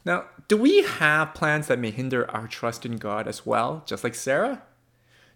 Now, 0.04 0.26
do 0.48 0.58
we 0.58 0.82
have 0.84 1.34
plans 1.34 1.68
that 1.68 1.80
may 1.80 1.92
hinder 1.92 2.30
our 2.32 2.48
trust 2.48 2.86
in 2.86 2.98
God 2.98 3.28
as 3.28 3.46
well, 3.46 3.84
just 3.86 4.04
like 4.04 4.16
Sarah? 4.16 4.64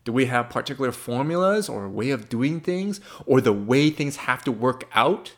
Do 0.04 0.12
we 0.12 0.26
have 0.26 0.50
particular 0.50 0.92
formulas 0.92 1.68
or 1.70 1.88
way 1.90 2.12
of 2.12 2.30
doing 2.30 2.60
things 2.60 3.00
or 3.26 3.42
the 3.42 3.54
way 3.54 3.90
things 3.90 4.18
have 4.18 4.44
to 4.44 4.52
work 4.52 4.88
out, 4.94 5.34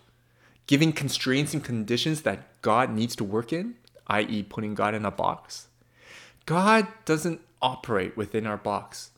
giving 0.65 0.91
constraints 0.91 1.53
and 1.53 1.63
conditions 1.63 2.21
that 2.23 2.61
God 2.61 2.91
needs 2.91 3.15
to 3.17 3.23
work 3.23 3.53
in, 3.53 3.75
i.e., 4.07 4.43
putting 4.43 4.75
God 4.75 4.93
in 4.93 5.05
a 5.05 5.11
box? 5.11 5.66
God 6.47 6.87
doesn't 7.05 7.41
operate 7.61 8.17
within 8.17 8.47
our 8.47 8.57
box, 8.57 9.11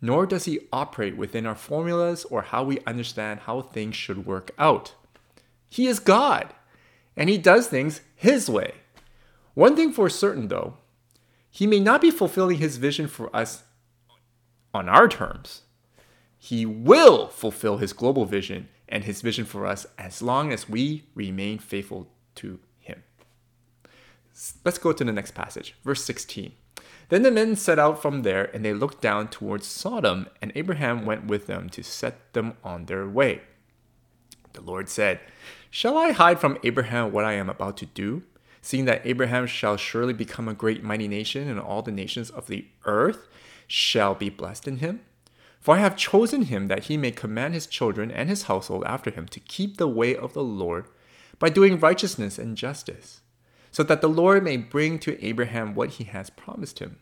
nor 0.00 0.24
does 0.24 0.44
He 0.44 0.60
operate 0.72 1.16
within 1.16 1.46
our 1.46 1.56
formulas 1.56 2.24
or 2.26 2.42
how 2.42 2.62
we 2.62 2.78
understand 2.86 3.40
how 3.40 3.60
things 3.60 3.96
should 3.96 4.24
work 4.24 4.52
out. 4.56 4.94
He 5.68 5.88
is 5.88 5.98
God, 5.98 6.54
and 7.16 7.28
He 7.28 7.38
does 7.38 7.66
things 7.66 8.02
His 8.14 8.48
way. 8.48 8.74
One 9.54 9.74
thing 9.74 9.92
for 9.92 10.08
certain, 10.08 10.46
though, 10.46 10.74
He 11.50 11.66
may 11.66 11.80
not 11.80 12.00
be 12.00 12.12
fulfilling 12.12 12.58
His 12.58 12.76
vision 12.76 13.08
for 13.08 13.34
us 13.34 13.64
on 14.74 14.88
our 14.88 15.08
terms. 15.08 15.62
He 16.36 16.66
will 16.66 17.28
fulfill 17.28 17.78
his 17.78 17.94
global 17.94 18.26
vision 18.26 18.68
and 18.86 19.04
his 19.04 19.22
vision 19.22 19.46
for 19.46 19.66
us 19.66 19.86
as 19.96 20.20
long 20.20 20.52
as 20.52 20.68
we 20.68 21.04
remain 21.14 21.58
faithful 21.58 22.10
to 22.34 22.58
him. 22.80 23.02
Let's 24.62 24.76
go 24.76 24.92
to 24.92 25.04
the 25.04 25.12
next 25.12 25.34
passage, 25.34 25.74
verse 25.84 26.04
16. 26.04 26.52
Then 27.14 27.22
the 27.22 27.30
men 27.30 27.54
set 27.54 27.78
out 27.78 28.02
from 28.02 28.22
there, 28.22 28.50
and 28.52 28.64
they 28.64 28.74
looked 28.74 29.00
down 29.00 29.28
towards 29.28 29.68
Sodom, 29.68 30.26
and 30.42 30.50
Abraham 30.56 31.06
went 31.06 31.26
with 31.28 31.46
them 31.46 31.70
to 31.70 31.84
set 31.84 32.32
them 32.32 32.54
on 32.64 32.86
their 32.86 33.08
way. 33.08 33.42
The 34.54 34.62
Lord 34.62 34.88
said, 34.88 35.20
Shall 35.70 35.96
I 35.96 36.10
hide 36.10 36.40
from 36.40 36.58
Abraham 36.64 37.12
what 37.12 37.24
I 37.24 37.34
am 37.34 37.48
about 37.48 37.76
to 37.76 37.86
do? 37.86 38.24
Seeing 38.62 38.86
that 38.86 39.02
Abraham 39.06 39.46
shall 39.46 39.76
surely 39.76 40.12
become 40.12 40.48
a 40.48 40.54
great 40.54 40.82
mighty 40.82 41.06
nation, 41.06 41.48
and 41.48 41.60
all 41.60 41.82
the 41.82 41.92
nations 41.92 42.30
of 42.30 42.48
the 42.48 42.66
earth 42.84 43.28
shall 43.68 44.16
be 44.16 44.28
blessed 44.28 44.66
in 44.66 44.78
him? 44.78 45.00
For 45.60 45.76
I 45.76 45.78
have 45.78 45.96
chosen 45.96 46.42
him 46.42 46.66
that 46.66 46.86
he 46.86 46.96
may 46.96 47.12
command 47.12 47.54
his 47.54 47.68
children 47.68 48.10
and 48.10 48.28
his 48.28 48.42
household 48.50 48.82
after 48.86 49.12
him 49.12 49.28
to 49.28 49.38
keep 49.38 49.76
the 49.76 49.86
way 49.86 50.16
of 50.16 50.32
the 50.32 50.42
Lord 50.42 50.86
by 51.38 51.48
doing 51.48 51.78
righteousness 51.78 52.40
and 52.40 52.56
justice, 52.56 53.20
so 53.70 53.84
that 53.84 54.00
the 54.00 54.08
Lord 54.08 54.42
may 54.42 54.56
bring 54.56 54.98
to 54.98 55.24
Abraham 55.24 55.76
what 55.76 55.90
he 55.90 56.04
has 56.06 56.28
promised 56.28 56.80
him. 56.80 56.98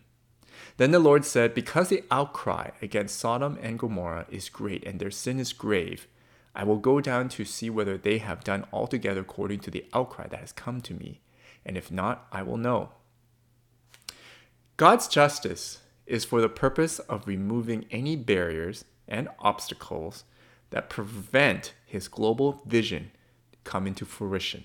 Then 0.76 0.90
the 0.90 0.98
Lord 0.98 1.24
said, 1.24 1.54
Because 1.54 1.88
the 1.88 2.04
outcry 2.10 2.70
against 2.80 3.18
Sodom 3.18 3.58
and 3.60 3.78
Gomorrah 3.78 4.26
is 4.30 4.48
great 4.48 4.84
and 4.84 4.98
their 4.98 5.10
sin 5.10 5.38
is 5.38 5.52
grave, 5.52 6.06
I 6.54 6.64
will 6.64 6.78
go 6.78 7.00
down 7.00 7.28
to 7.30 7.44
see 7.44 7.70
whether 7.70 7.96
they 7.96 8.18
have 8.18 8.44
done 8.44 8.66
altogether 8.72 9.20
according 9.20 9.60
to 9.60 9.70
the 9.70 9.86
outcry 9.94 10.26
that 10.28 10.40
has 10.40 10.52
come 10.52 10.80
to 10.82 10.94
me, 10.94 11.20
and 11.64 11.76
if 11.76 11.90
not, 11.90 12.26
I 12.30 12.42
will 12.42 12.58
know. 12.58 12.90
God's 14.76 15.08
justice 15.08 15.78
is 16.06 16.24
for 16.24 16.40
the 16.40 16.48
purpose 16.48 16.98
of 17.00 17.26
removing 17.26 17.86
any 17.90 18.16
barriers 18.16 18.84
and 19.08 19.28
obstacles 19.38 20.24
that 20.70 20.90
prevent 20.90 21.74
his 21.86 22.08
global 22.08 22.62
vision 22.66 23.12
coming 23.64 23.94
to 23.94 24.04
fruition. 24.04 24.64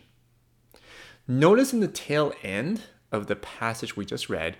Notice 1.27 1.73
in 1.73 1.81
the 1.81 1.87
tail 1.87 2.33
end 2.41 2.83
of 3.11 3.27
the 3.27 3.35
passage 3.35 3.95
we 3.95 4.05
just 4.05 4.29
read 4.29 4.57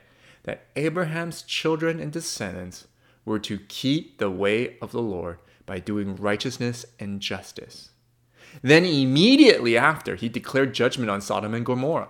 that 0.48 0.66
Abraham's 0.78 1.42
children 1.42 2.00
and 2.00 2.10
descendants 2.10 2.88
were 3.26 3.38
to 3.38 3.60
keep 3.68 4.18
the 4.18 4.32
way 4.32 4.78
of 4.82 4.94
the 4.94 5.02
Lord 5.02 5.40
by 5.66 5.78
doing 5.78 6.16
righteousness 6.16 6.86
and 7.02 7.20
justice. 7.20 7.90
Then 8.62 8.86
immediately 8.86 9.78
after, 9.78 10.16
he 10.16 10.30
declared 10.30 10.74
judgment 10.74 11.10
on 11.10 11.20
Sodom 11.20 11.54
and 11.54 11.66
Gomorrah. 11.66 12.08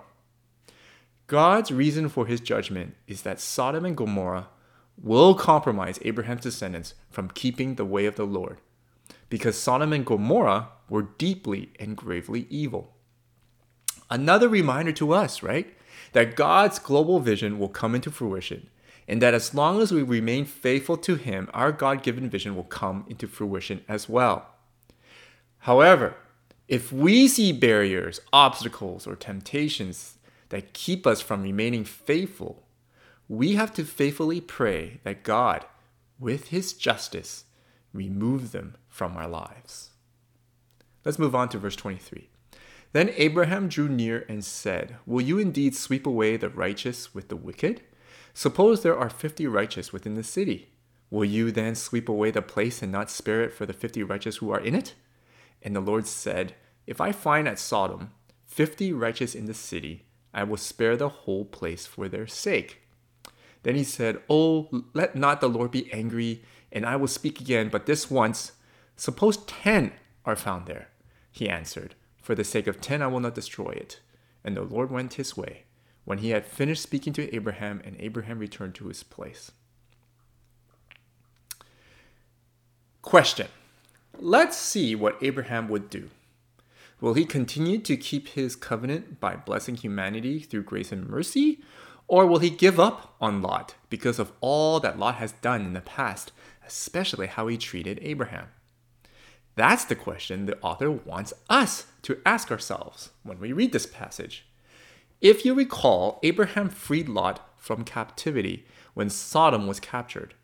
God's 1.26 1.72
reason 1.72 2.08
for 2.08 2.26
his 2.26 2.40
judgment 2.40 2.94
is 3.08 3.22
that 3.22 3.40
Sodom 3.40 3.84
and 3.84 3.96
Gomorrah 3.96 4.46
will 4.96 5.34
compromise 5.34 5.98
Abraham's 6.02 6.42
descendants 6.42 6.94
from 7.10 7.30
keeping 7.30 7.74
the 7.74 7.84
way 7.84 8.06
of 8.06 8.14
the 8.14 8.24
Lord, 8.24 8.60
because 9.28 9.58
Sodom 9.58 9.92
and 9.92 10.06
Gomorrah 10.06 10.68
were 10.88 11.08
deeply 11.18 11.72
and 11.80 11.96
gravely 11.96 12.46
evil. 12.48 12.94
Another 14.08 14.48
reminder 14.48 14.92
to 14.92 15.12
us, 15.12 15.42
right? 15.42 15.74
That 16.12 16.36
God's 16.36 16.78
global 16.78 17.20
vision 17.20 17.58
will 17.58 17.68
come 17.68 17.94
into 17.94 18.10
fruition, 18.10 18.68
and 19.06 19.22
that 19.22 19.34
as 19.34 19.54
long 19.54 19.80
as 19.80 19.92
we 19.92 20.02
remain 20.02 20.44
faithful 20.44 20.96
to 20.98 21.16
Him, 21.16 21.48
our 21.54 21.72
God 21.72 22.02
given 22.02 22.28
vision 22.28 22.54
will 22.54 22.64
come 22.64 23.04
into 23.08 23.26
fruition 23.26 23.82
as 23.88 24.08
well. 24.08 24.46
However, 25.60 26.16
if 26.68 26.92
we 26.92 27.28
see 27.28 27.52
barriers, 27.52 28.20
obstacles, 28.32 29.06
or 29.06 29.16
temptations 29.16 30.18
that 30.50 30.74
keep 30.74 31.06
us 31.06 31.20
from 31.20 31.42
remaining 31.42 31.84
faithful, 31.84 32.62
we 33.28 33.54
have 33.54 33.72
to 33.74 33.84
faithfully 33.84 34.40
pray 34.40 35.00
that 35.04 35.22
God, 35.22 35.64
with 36.18 36.48
His 36.48 36.72
justice, 36.72 37.44
remove 37.92 38.52
them 38.52 38.76
from 38.88 39.16
our 39.16 39.28
lives. 39.28 39.90
Let's 41.04 41.18
move 41.18 41.34
on 41.34 41.48
to 41.50 41.58
verse 41.58 41.76
23. 41.76 42.27
Then 42.92 43.12
Abraham 43.16 43.68
drew 43.68 43.88
near 43.88 44.24
and 44.28 44.44
said, 44.44 44.96
Will 45.04 45.20
you 45.20 45.38
indeed 45.38 45.74
sweep 45.74 46.06
away 46.06 46.36
the 46.36 46.48
righteous 46.48 47.14
with 47.14 47.28
the 47.28 47.36
wicked? 47.36 47.82
Suppose 48.32 48.82
there 48.82 48.98
are 48.98 49.10
fifty 49.10 49.46
righteous 49.46 49.92
within 49.92 50.14
the 50.14 50.22
city. 50.22 50.70
Will 51.10 51.24
you 51.24 51.50
then 51.50 51.74
sweep 51.74 52.08
away 52.08 52.30
the 52.30 52.42
place 52.42 52.82
and 52.82 52.92
not 52.92 53.10
spare 53.10 53.42
it 53.42 53.52
for 53.52 53.66
the 53.66 53.72
fifty 53.72 54.02
righteous 54.02 54.36
who 54.36 54.50
are 54.50 54.60
in 54.60 54.74
it? 54.74 54.94
And 55.62 55.74
the 55.74 55.80
Lord 55.80 56.06
said, 56.06 56.54
If 56.86 57.00
I 57.00 57.12
find 57.12 57.48
at 57.48 57.58
Sodom 57.58 58.12
fifty 58.46 58.92
righteous 58.92 59.34
in 59.34 59.46
the 59.46 59.54
city, 59.54 60.06
I 60.32 60.44
will 60.44 60.56
spare 60.56 60.96
the 60.96 61.08
whole 61.08 61.44
place 61.44 61.86
for 61.86 62.08
their 62.08 62.26
sake. 62.26 62.82
Then 63.64 63.74
he 63.74 63.84
said, 63.84 64.22
Oh, 64.30 64.68
let 64.94 65.16
not 65.16 65.40
the 65.40 65.48
Lord 65.48 65.70
be 65.70 65.92
angry, 65.92 66.42
and 66.70 66.86
I 66.86 66.96
will 66.96 67.08
speak 67.08 67.40
again, 67.40 67.68
but 67.68 67.86
this 67.86 68.10
once. 68.10 68.52
Suppose 68.96 69.38
ten 69.38 69.92
are 70.24 70.36
found 70.36 70.66
there. 70.66 70.88
He 71.30 71.48
answered, 71.48 71.94
For 72.28 72.34
the 72.34 72.44
sake 72.44 72.66
of 72.66 72.82
ten 72.82 73.00
I 73.00 73.06
will 73.06 73.20
not 73.20 73.34
destroy 73.34 73.70
it. 73.70 74.00
And 74.44 74.54
the 74.54 74.60
Lord 74.60 74.90
went 74.90 75.14
his 75.14 75.34
way, 75.34 75.62
when 76.04 76.18
he 76.18 76.28
had 76.28 76.44
finished 76.44 76.82
speaking 76.82 77.14
to 77.14 77.34
Abraham, 77.34 77.80
and 77.86 77.96
Abraham 77.98 78.38
returned 78.38 78.74
to 78.74 78.88
his 78.88 79.02
place. 79.02 79.50
Question 83.00 83.46
Let's 84.18 84.58
see 84.58 84.94
what 84.94 85.16
Abraham 85.22 85.70
would 85.70 85.88
do. 85.88 86.10
Will 87.00 87.14
he 87.14 87.24
continue 87.24 87.78
to 87.78 87.96
keep 87.96 88.28
his 88.28 88.56
covenant 88.56 89.20
by 89.20 89.34
blessing 89.34 89.76
humanity 89.76 90.38
through 90.38 90.64
grace 90.64 90.92
and 90.92 91.08
mercy? 91.08 91.60
Or 92.08 92.26
will 92.26 92.40
he 92.40 92.50
give 92.50 92.78
up 92.78 93.16
on 93.22 93.40
Lot 93.40 93.76
because 93.88 94.18
of 94.18 94.32
all 94.42 94.80
that 94.80 94.98
Lot 94.98 95.14
has 95.14 95.32
done 95.32 95.62
in 95.62 95.72
the 95.72 95.80
past, 95.80 96.32
especially 96.66 97.28
how 97.28 97.46
he 97.46 97.56
treated 97.56 97.98
Abraham? 98.02 98.48
That's 99.58 99.84
the 99.84 99.96
question 99.96 100.46
the 100.46 100.56
author 100.60 100.88
wants 100.88 101.34
us 101.50 101.86
to 102.02 102.20
ask 102.24 102.52
ourselves 102.52 103.10
when 103.24 103.40
we 103.40 103.52
read 103.52 103.72
this 103.72 103.86
passage. 103.86 104.46
If 105.20 105.44
you 105.44 105.52
recall, 105.52 106.20
Abraham 106.22 106.68
freed 106.68 107.08
Lot 107.08 107.44
from 107.56 107.82
captivity 107.82 108.66
when 108.94 109.10
Sodom 109.10 109.66
was 109.66 109.80
captured. 109.80 110.34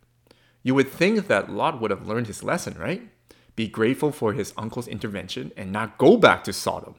You 0.64 0.75
would 0.75 0.90
think 0.90 1.28
that 1.28 1.49
Lot 1.49 1.80
would 1.80 1.92
have 1.92 2.09
learned 2.09 2.26
his 2.26 2.42
lesson, 2.42 2.76
right? 2.76 3.09
Be 3.54 3.68
grateful 3.68 4.11
for 4.11 4.33
his 4.33 4.52
uncle's 4.56 4.88
intervention 4.88 5.52
and 5.56 5.71
not 5.71 5.97
go 5.97 6.16
back 6.16 6.42
to 6.42 6.52
Sodom. 6.52 6.97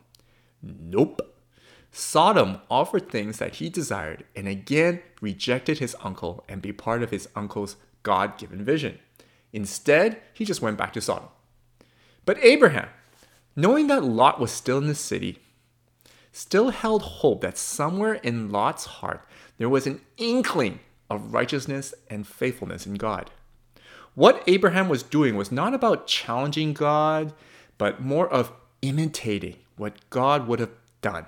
Nope. 0.63 1.19
Sodom 1.91 2.61
offered 2.71 3.09
things 3.09 3.39
that 3.39 3.55
he 3.55 3.67
desired 3.67 4.23
and 4.37 4.47
again 4.47 5.01
rejected 5.19 5.79
his 5.79 5.97
uncle 6.01 6.45
and 6.47 6.61
be 6.61 6.71
part 6.71 7.03
of 7.03 7.11
his 7.11 7.27
uncle's 7.35 7.75
God 8.03 8.37
given 8.37 8.63
vision. 8.63 8.99
Instead, 9.51 10.21
he 10.33 10.45
just 10.45 10.61
went 10.61 10.77
back 10.77 10.93
to 10.93 11.01
Sodom. 11.01 11.27
But 12.25 12.37
Abraham, 12.41 12.89
knowing 13.55 13.87
that 13.87 14.03
Lot 14.03 14.39
was 14.39 14.51
still 14.51 14.79
in 14.79 14.87
the 14.87 14.95
city, 14.95 15.39
still 16.31 16.69
held 16.69 17.01
hope 17.01 17.41
that 17.41 17.57
somewhere 17.57 18.15
in 18.15 18.49
Lot's 18.49 18.85
heart 18.85 19.25
there 19.57 19.69
was 19.69 19.87
an 19.87 20.01
inkling 20.17 20.79
of 21.09 21.33
righteousness 21.33 21.93
and 22.09 22.27
faithfulness 22.27 22.85
in 22.85 22.95
God. 22.95 23.29
What 24.15 24.43
Abraham 24.47 24.89
was 24.89 25.03
doing 25.03 25.35
was 25.35 25.51
not 25.51 25.73
about 25.73 26.07
challenging 26.07 26.73
God, 26.73 27.33
but 27.77 28.01
more 28.01 28.27
of 28.27 28.51
imitating 28.81 29.57
what 29.77 30.09
God 30.09 30.47
would 30.47 30.59
have 30.59 30.71
done. 31.01 31.25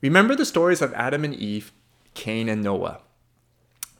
Remember 0.00 0.34
the 0.34 0.44
stories 0.44 0.82
of 0.82 0.92
Adam 0.94 1.24
and 1.24 1.34
Eve, 1.34 1.72
Cain 2.14 2.48
and 2.48 2.62
Noah. 2.62 3.00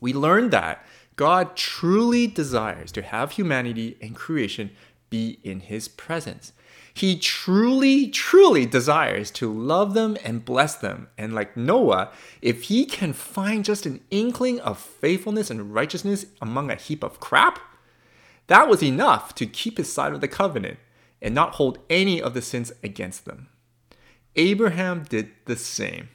We 0.01 0.13
learned 0.13 0.51
that 0.51 0.85
God 1.17 1.57
truly 1.57 2.27
desires 2.27 2.91
to 2.93 3.03
have 3.03 3.33
humanity 3.33 3.97
and 4.01 4.15
creation 4.17 4.71
be 5.13 5.39
in 5.45 5.61
his 5.61 5.89
presence. 5.89 6.55
He 6.95 7.19
truly, 7.19 8.09
truly 8.09 8.65
desires 8.65 9.31
to 9.33 9.53
love 9.53 9.93
them 9.93 10.17
and 10.25 10.43
bless 10.43 10.75
them. 10.75 11.09
And 11.19 11.35
like 11.35 11.55
Noah, 11.55 12.11
if 12.41 12.65
he 12.65 12.87
can 12.87 13.13
find 13.13 13.63
just 13.63 13.85
an 13.85 14.01
inkling 14.11 14.59
of 14.61 14.79
faithfulness 14.79 15.51
and 15.51 15.75
righteousness 15.75 16.25
among 16.41 16.71
a 16.71 16.77
heap 16.77 17.05
of 17.05 17.21
crap, 17.21 17.59
that 18.47 18.69
was 18.69 18.83
enough 18.83 19.35
to 19.35 19.47
keep 19.47 19.77
his 19.77 19.93
side 19.93 20.15
of 20.15 20.23
the 20.23 20.29
covenant 20.29 20.79
and 21.21 21.35
not 21.35 21.57
hold 21.57 21.79
any 21.91 22.21
of 22.21 22.33
the 22.33 22.43
sins 22.43 22.73
against 22.83 23.27
them. 23.27 23.49
Abraham 24.35 25.05
did 25.05 25.31
the 25.45 25.57
same. 25.57 26.09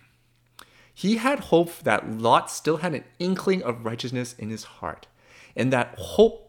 He 0.91 1.17
had 1.17 1.51
hope 1.51 1.79
that 1.83 2.09
Lot 2.09 2.49
still 2.49 2.77
had 2.77 2.95
an 2.95 3.03
inkling 3.19 3.61
of 3.61 3.85
righteousness 3.85 4.33
in 4.39 4.49
his 4.49 4.63
heart, 4.63 5.05
and 5.55 5.71
that 5.71 5.93
hope 5.99 6.46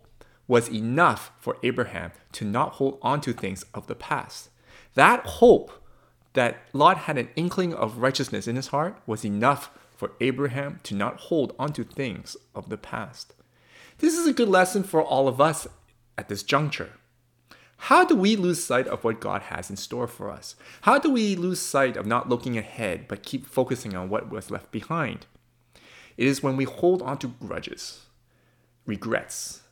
was 0.49 0.69
enough 0.71 1.31
for 1.39 1.59
Abraham 1.63 2.11
to 2.33 2.45
not 2.45 2.73
hold 2.75 2.99
on 3.03 3.21
to 3.21 3.33
things 3.33 3.65
of 3.75 3.87
the 3.87 3.95
past. 3.95 4.49
That 4.95 5.25
hope 5.25 5.71
that 6.33 6.57
Lot 6.73 6.99
had 6.99 7.19
an 7.19 7.29
inkling 7.37 7.75
of 7.75 7.99
righteousness 7.99 8.49
in 8.49 8.57
his 8.57 8.69
heart 8.69 8.97
was 9.07 9.25
enough 9.25 9.71
for 9.95 10.13
Abraham 10.21 10.81
to 10.85 10.95
not 10.95 11.21
hold 11.21 11.55
on 11.59 11.73
to 11.75 11.85
things 11.85 12.37
of 12.55 12.69
the 12.69 12.79
past. 12.79 13.35
This 13.99 14.17
is 14.17 14.27
a 14.27 14.33
good 14.33 14.49
lesson 14.49 14.85
for 14.85 15.03
all 15.03 15.29
of 15.29 15.41
us 15.41 15.67
at 16.17 16.29
this 16.29 16.43
juncture. 16.43 16.93
How 17.83 18.05
do 18.05 18.17
we 18.17 18.35
lose 18.35 18.63
sight 18.63 18.89
of 18.89 19.05
what 19.05 19.21
God 19.21 19.43
has 19.43 19.71
in 19.71 19.77
store 19.77 20.09
for 20.09 20.31
us? 20.31 20.57
How 20.83 20.99
do 20.99 21.11
we 21.11 21.37
lose 21.37 21.61
sight 21.61 21.97
of 21.97 22.07
not 22.07 22.29
looking 22.29 22.57
ahead 22.59 23.07
but 23.07 23.23
keep 23.23 23.47
focusing 23.47 23.95
on 23.95 24.09
what 24.09 24.31
was 24.31 24.51
left 24.51 24.73
behind? 24.73 25.27
It 26.17 26.27
is 26.27 26.43
when 26.43 26.57
we 26.57 26.65
hold 26.65 27.03
on 27.03 27.19
to 27.19 27.29
grudges, 27.29 28.07
regrets, 28.85 29.63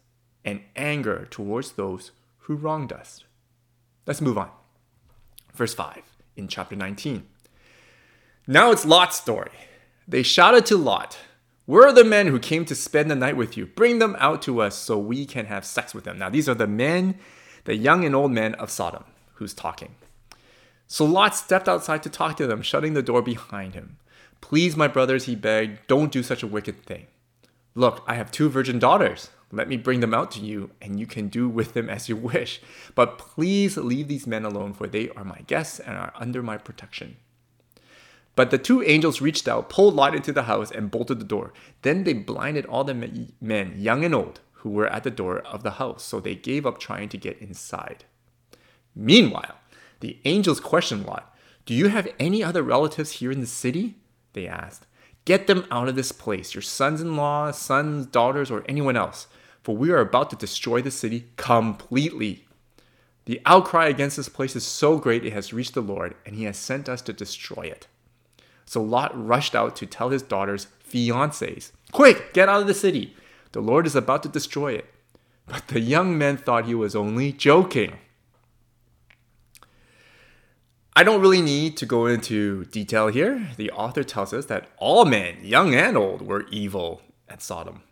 and 0.47 0.61
anger 0.77 1.27
towards 1.29 1.73
those 1.73 2.13
who 2.39 2.55
wronged 2.55 2.93
us. 2.93 3.25
Let's 4.07 4.21
move 4.21 4.39
on. 4.39 4.49
Verse 5.55 5.75
5 5.75 6.03
in 6.37 6.47
chapter 6.49 6.77
19. 6.77 7.27
Now 8.47 8.71
it's 8.71 8.87
Lot's 8.87 9.17
story. 9.17 9.51
They 10.07 10.23
shouted 10.23 10.65
to 10.67 10.77
Lot, 10.77 11.19
Where 11.65 11.89
are 11.89 11.93
the 11.93 12.05
men 12.05 12.29
who 12.29 12.39
came 12.39 12.65
to 12.67 12.77
spend 12.77 13.11
the 13.11 13.17
night 13.17 13.37
with 13.37 13.57
you? 13.57 13.67
Bring 13.67 13.99
them 13.99 14.17
out 14.21 14.41
to 14.43 14.63
us 14.63 14.77
so 14.77 14.97
we 14.97 15.27
can 15.27 15.47
have 15.47 15.65
sex 15.65 15.93
with 15.93 16.05
them. 16.05 16.17
Now, 16.17 16.31
these 16.31 16.49
are 16.49 16.55
the 16.55 16.69
men, 16.69 17.19
the 17.65 17.75
young 17.75 18.05
and 18.05 18.15
old 18.15 18.31
men 18.31 18.55
of 18.55 18.71
Sodom, 18.71 19.05
who's 19.35 19.53
talking. 19.53 19.97
So 20.87 21.05
Lot 21.05 21.35
stepped 21.35 21.69
outside 21.69 22.05
to 22.05 22.11
talk 22.11 22.37
to 22.37 22.47
them, 22.47 22.63
shutting 22.63 22.95
the 22.95 23.03
door 23.03 23.21
behind 23.21 23.75
him. 23.75 23.97
Please, 24.41 24.77
my 24.77 24.87
brothers, 24.87 25.25
he 25.25 25.35
begged, 25.35 25.81
don't 25.89 26.13
do 26.13 26.23
such 26.23 26.45
a 26.45 26.47
wicked 26.47 26.85
thing. 26.85 27.09
Look, 27.75 28.05
I 28.07 28.15
have 28.15 28.31
two 28.31 28.49
virgin 28.49 28.79
daughters. 28.79 29.31
Let 29.53 29.69
me 29.69 29.77
bring 29.77 30.01
them 30.01 30.15
out 30.15 30.33
to 30.33 30.41
you, 30.41 30.71
and 30.83 30.99
you 30.99 31.07
can 31.07 31.29
do 31.29 31.49
with 31.49 31.75
them 31.75 31.89
as 31.89 32.09
you 32.09 32.17
wish. 32.17 32.61
But 32.95 33.19
please 33.19 33.77
leave 33.77 34.09
these 34.09 34.27
men 34.27 34.45
alone, 34.45 34.73
for 34.73 34.87
they 34.87 35.11
are 35.11 35.25
my 35.25 35.43
guests 35.47 35.79
and 35.79 35.97
are 35.97 36.13
under 36.17 36.43
my 36.43 36.59
protection. 36.59 37.17
But 38.35 38.51
the 38.51 38.59
two 38.59 38.83
angels 38.83 39.21
reached 39.21 39.49
out, 39.49 39.71
pulled 39.71 39.95
Lot 39.95 40.15
into 40.15 40.33
the 40.33 40.43
house, 40.43 40.71
and 40.71 40.91
bolted 40.91 41.21
the 41.21 41.25
door. 41.25 41.53
Then 41.83 42.05
they 42.05 42.13
blinded 42.13 42.67
all 42.67 42.85
the 42.85 42.95
men, 43.41 43.75
young 43.79 44.05
and 44.05 44.15
old, 44.15 44.41
who 44.53 44.71
were 44.71 44.89
at 44.89 45.05
the 45.05 45.11
door 45.11 45.39
of 45.39 45.63
the 45.63 45.73
house, 45.73 46.05
so 46.05 46.21
they 46.21 46.35
gave 46.35 46.67
up 46.67 46.79
trying 46.79 47.09
to 47.11 47.17
get 47.17 47.39
inside. 47.39 48.05
Meanwhile, 48.95 49.57
the 50.01 50.19
angels 50.25 50.61
questioned 50.61 51.07
Lot 51.07 51.35
Do 51.65 51.73
you 51.73 51.89
have 51.89 52.09
any 52.19 52.43
other 52.43 52.63
relatives 52.63 53.13
here 53.13 53.31
in 53.31 53.41
the 53.41 53.47
city? 53.47 53.97
They 54.37 54.47
asked. 54.47 54.87
Get 55.25 55.49
them 55.49 55.67
out 55.73 55.89
of 55.89 55.97
this 55.97 56.13
place, 56.13 56.55
your 56.55 56.63
sons 56.63 57.01
in 57.01 57.17
law, 57.17 57.51
sons, 57.51 58.07
daughters, 58.07 58.53
or 58.53 58.65
anyone 58.69 58.97
else 58.97 59.27
for 59.67 59.77
we 59.77 59.91
are 59.91 59.99
about 59.99 60.31
to 60.31 60.37
destroy 60.37 60.81
the 60.81 60.93
city 60.93 61.25
completely. 61.37 62.47
The 63.25 63.41
outcry 63.45 63.89
against 63.89 64.17
this 64.17 64.29
place 64.29 64.55
is 64.55 64.65
so 64.65 64.97
great 64.99 65.27
it 65.27 65.33
has 65.33 65.53
reached 65.53 65.75
the 65.75 65.81
Lord, 65.81 66.15
and 66.25 66.37
he 66.37 66.45
has 66.45 66.57
sent 66.57 66.89
us 66.89 67.03
to 67.03 67.13
destroy 67.13 67.63
it. 67.63 67.89
So 68.65 68.81
Lot 68.81 69.11
rushed 69.13 69.57
out 69.57 69.75
to 69.75 69.85
tell 69.85 70.11
his 70.11 70.23
daughters' 70.23 70.69
fiancés, 70.89 71.73
Quick, 71.91 72.33
get 72.33 72.49
out 72.49 72.61
of 72.61 72.69
the 72.69 72.75
city! 72.75 73.17
The 73.51 73.61
Lord 73.61 73.89
is 73.89 73.97
about 73.97 74.23
to 74.23 74.29
destroy 74.29 74.75
it. 74.75 74.87
But 75.47 75.67
the 75.67 75.81
young 75.81 76.17
men 76.17 76.37
thought 76.37 76.67
he 76.67 76.75
was 76.77 76.95
only 76.95 77.33
joking. 77.33 77.99
I 80.99 81.05
don't 81.05 81.21
really 81.21 81.43
need 81.43 81.77
to 81.77 81.85
go 81.85 82.07
into 82.07 82.65
detail 82.65 83.09
here. 83.09 83.49
The 83.59 83.71
author 83.71 84.03
tells 84.03 84.33
us 84.33 84.47
that 84.47 84.71
all 84.79 85.05
men, 85.05 85.37
young 85.43 85.75
and 85.75 85.95
old, 85.95 86.23
were 86.23 86.47
evil 86.51 87.03
at 87.29 87.43
Sodom. 87.43 87.83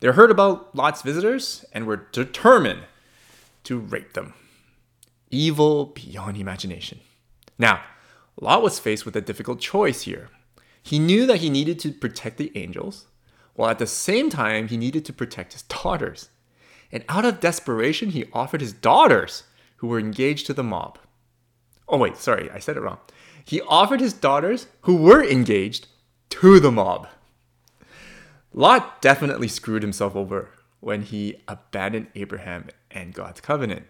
They 0.00 0.08
heard 0.08 0.32
about 0.32 0.74
Lot's 0.74 1.02
visitors 1.02 1.64
and 1.72 1.86
were 1.86 2.08
determined 2.10 2.80
to 3.62 3.78
rape 3.78 4.14
them. 4.14 4.34
Evil 5.30 5.86
beyond 5.86 6.36
imagination. 6.36 6.98
Now, 7.60 7.82
Lot 8.40 8.60
was 8.60 8.80
faced 8.80 9.06
with 9.06 9.14
a 9.14 9.20
difficult 9.20 9.60
choice 9.60 10.02
here. 10.02 10.28
He 10.82 10.98
knew 10.98 11.26
that 11.26 11.38
he 11.38 11.48
needed 11.48 11.78
to 11.78 11.92
protect 11.92 12.38
the 12.38 12.50
angels, 12.56 13.06
while 13.54 13.70
at 13.70 13.78
the 13.78 13.86
same 13.86 14.30
time 14.30 14.66
he 14.66 14.76
needed 14.76 15.04
to 15.04 15.12
protect 15.12 15.52
his 15.52 15.62
daughters. 15.62 16.30
And 16.90 17.04
out 17.08 17.24
of 17.24 17.38
desperation, 17.38 18.10
he 18.10 18.24
offered 18.32 18.62
his 18.62 18.72
daughters, 18.72 19.44
who 19.76 19.86
were 19.86 20.00
engaged 20.00 20.46
to 20.46 20.54
the 20.54 20.64
mob. 20.64 20.98
Oh, 21.88 21.98
wait, 21.98 22.16
sorry, 22.16 22.50
I 22.50 22.58
said 22.58 22.76
it 22.76 22.80
wrong. 22.80 22.98
He 23.44 23.60
offered 23.60 24.00
his 24.00 24.12
daughters, 24.12 24.66
who 24.82 24.96
were 24.96 25.24
engaged, 25.24 25.86
to 26.30 26.58
the 26.58 26.72
mob. 26.72 27.08
Lot 28.52 29.00
definitely 29.00 29.48
screwed 29.48 29.82
himself 29.82 30.16
over 30.16 30.50
when 30.80 31.02
he 31.02 31.42
abandoned 31.46 32.08
Abraham 32.14 32.68
and 32.90 33.14
God's 33.14 33.40
covenant. 33.40 33.86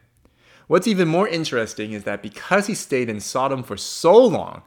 What's 0.67 0.89
even 0.89 1.09
more 1.09 1.29
interesting 1.29 1.93
is 1.93 2.05
that 2.05 2.23
because 2.23 2.67
he 2.67 2.75
stayed 2.75 3.09
in 3.09 3.21
Sodom 3.21 3.63
for 3.63 3.77
so 3.77 4.17
long, 4.17 4.63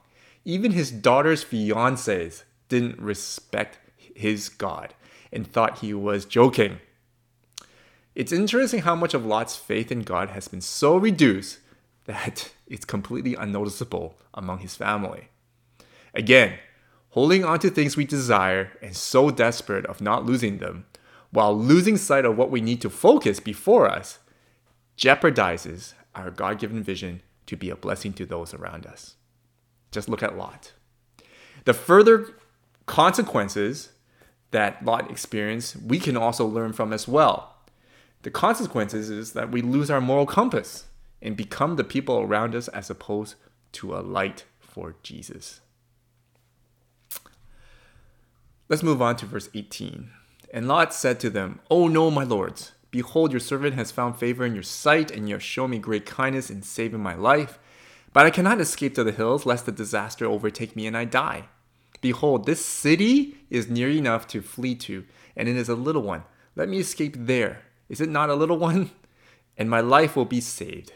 even 0.46 0.72
his 0.72 0.92
daughter's 0.92 1.44
fiancés 1.44 2.44
didn't 2.70 3.00
respect 3.00 3.80
his 3.98 4.48
God 4.50 4.94
and 5.32 5.46
thought 5.46 5.80
he 5.80 5.94
was 5.94 6.26
joking. 6.26 6.80
It's 8.16 8.32
interesting 8.32 8.82
how 8.82 8.96
much 8.96 9.14
of 9.14 9.26
Lot's 9.26 9.56
faith 9.56 9.92
in 9.92 10.02
God 10.02 10.30
has 10.30 10.48
been 10.48 10.62
so 10.62 10.98
reduced 10.98 11.60
that 12.10 12.52
it's 12.68 12.86
completely 12.86 13.36
unnoticeable 13.36 14.18
among 14.34 14.60
his 14.60 14.76
family. 14.76 15.30
Again, 16.14 16.58
holding 17.10 17.46
on 17.46 17.60
to 17.60 17.70
things 17.70 17.96
we 17.96 18.06
desire 18.06 18.72
and 18.82 18.96
so 18.96 19.30
desperate 19.30 19.86
of 19.86 20.02
not 20.02 20.26
losing 20.26 20.58
them, 20.58 20.86
while 21.32 21.56
losing 21.56 21.98
sight 21.98 22.26
of 22.26 22.36
what 22.36 22.50
we 22.50 22.62
need 22.62 22.82
to 22.82 22.90
focus 22.90 23.40
before 23.40 23.88
us, 23.88 24.18
jeopardizes 24.98 25.94
our 26.16 26.32
God 26.32 26.58
given 26.58 26.82
vision 26.82 27.22
to 27.46 27.56
be 27.56 27.70
a 27.70 27.76
blessing 27.76 28.14
to 28.14 28.26
those 28.26 28.54
around 28.54 28.88
us. 28.88 29.16
Just 29.92 30.10
look 30.10 30.24
at 30.24 30.38
Lot. 30.38 30.74
The 31.66 31.74
further 31.74 32.34
consequences 32.88 33.90
that 34.50 34.84
Lot 34.84 35.12
experienced, 35.12 35.76
we 35.78 36.00
can 36.00 36.18
also 36.18 36.46
learn 36.46 36.74
from 36.74 36.92
as 36.92 37.08
well. 37.08 37.56
The 38.24 38.32
consequences 38.32 39.12
is 39.12 39.34
that 39.34 39.52
we 39.52 39.62
lose 39.62 39.92
our 39.92 40.02
moral 40.02 40.26
compass 40.26 40.86
and 41.22 41.36
become 41.36 41.76
the 41.76 41.84
people 41.84 42.20
around 42.20 42.56
us 42.56 42.68
as 42.70 42.90
opposed 42.90 43.36
to 43.74 43.96
a 43.96 44.00
light 44.00 44.46
for 44.60 44.96
Jesus. 45.04 45.62
Let's 48.68 48.84
move 48.84 49.02
on 49.02 49.16
to 49.18 49.26
verse 49.26 49.50
18. 49.54 50.12
And 50.54 50.68
Lot 50.68 50.94
said 50.94 51.20
to 51.20 51.30
them, 51.30 51.60
Oh 51.70 51.88
no, 51.88 52.10
my 52.12 52.24
lords, 52.24 52.74
behold, 52.92 53.32
your 53.32 53.40
servant 53.40 53.76
has 53.76 53.92
found 53.92 54.18
favor 54.18 54.46
in 54.46 54.54
your 54.54 54.64
sight, 54.64 55.12
and 55.12 55.28
you 55.28 55.36
have 55.36 55.44
shown 55.44 55.72
me 55.72 55.80
great 55.80 56.06
kindness 56.06 56.50
in 56.50 56.62
saving 56.64 57.02
my 57.02 57.16
life. 57.16 57.60
But 58.14 58.26
I 58.26 58.32
cannot 58.32 58.62
escape 58.62 58.96
to 58.96 59.04
the 59.04 59.12
hills, 59.12 59.46
lest 59.46 59.66
the 59.66 59.72
disaster 59.72 60.26
overtake 60.26 60.76
me 60.76 60.88
and 60.88 60.98
I 60.98 61.06
die. 61.06 61.46
Behold, 62.02 62.46
this 62.46 62.64
city 62.64 63.38
is 63.50 63.70
near 63.70 63.90
enough 63.90 64.28
to 64.28 64.42
flee 64.42 64.76
to, 64.76 65.06
and 65.36 65.50
it 65.50 65.56
is 65.56 65.70
a 65.70 65.76
little 65.76 66.02
one. 66.02 66.24
Let 66.56 66.70
me 66.70 66.80
escape 66.80 67.16
there. 67.18 67.62
Is 67.90 68.02
it 68.02 68.10
not 68.10 68.30
a 68.30 68.36
little 68.36 68.58
one? 68.70 68.92
And 69.58 69.70
my 69.70 69.82
life 69.82 70.16
will 70.16 70.26
be 70.26 70.42
saved. 70.42 70.94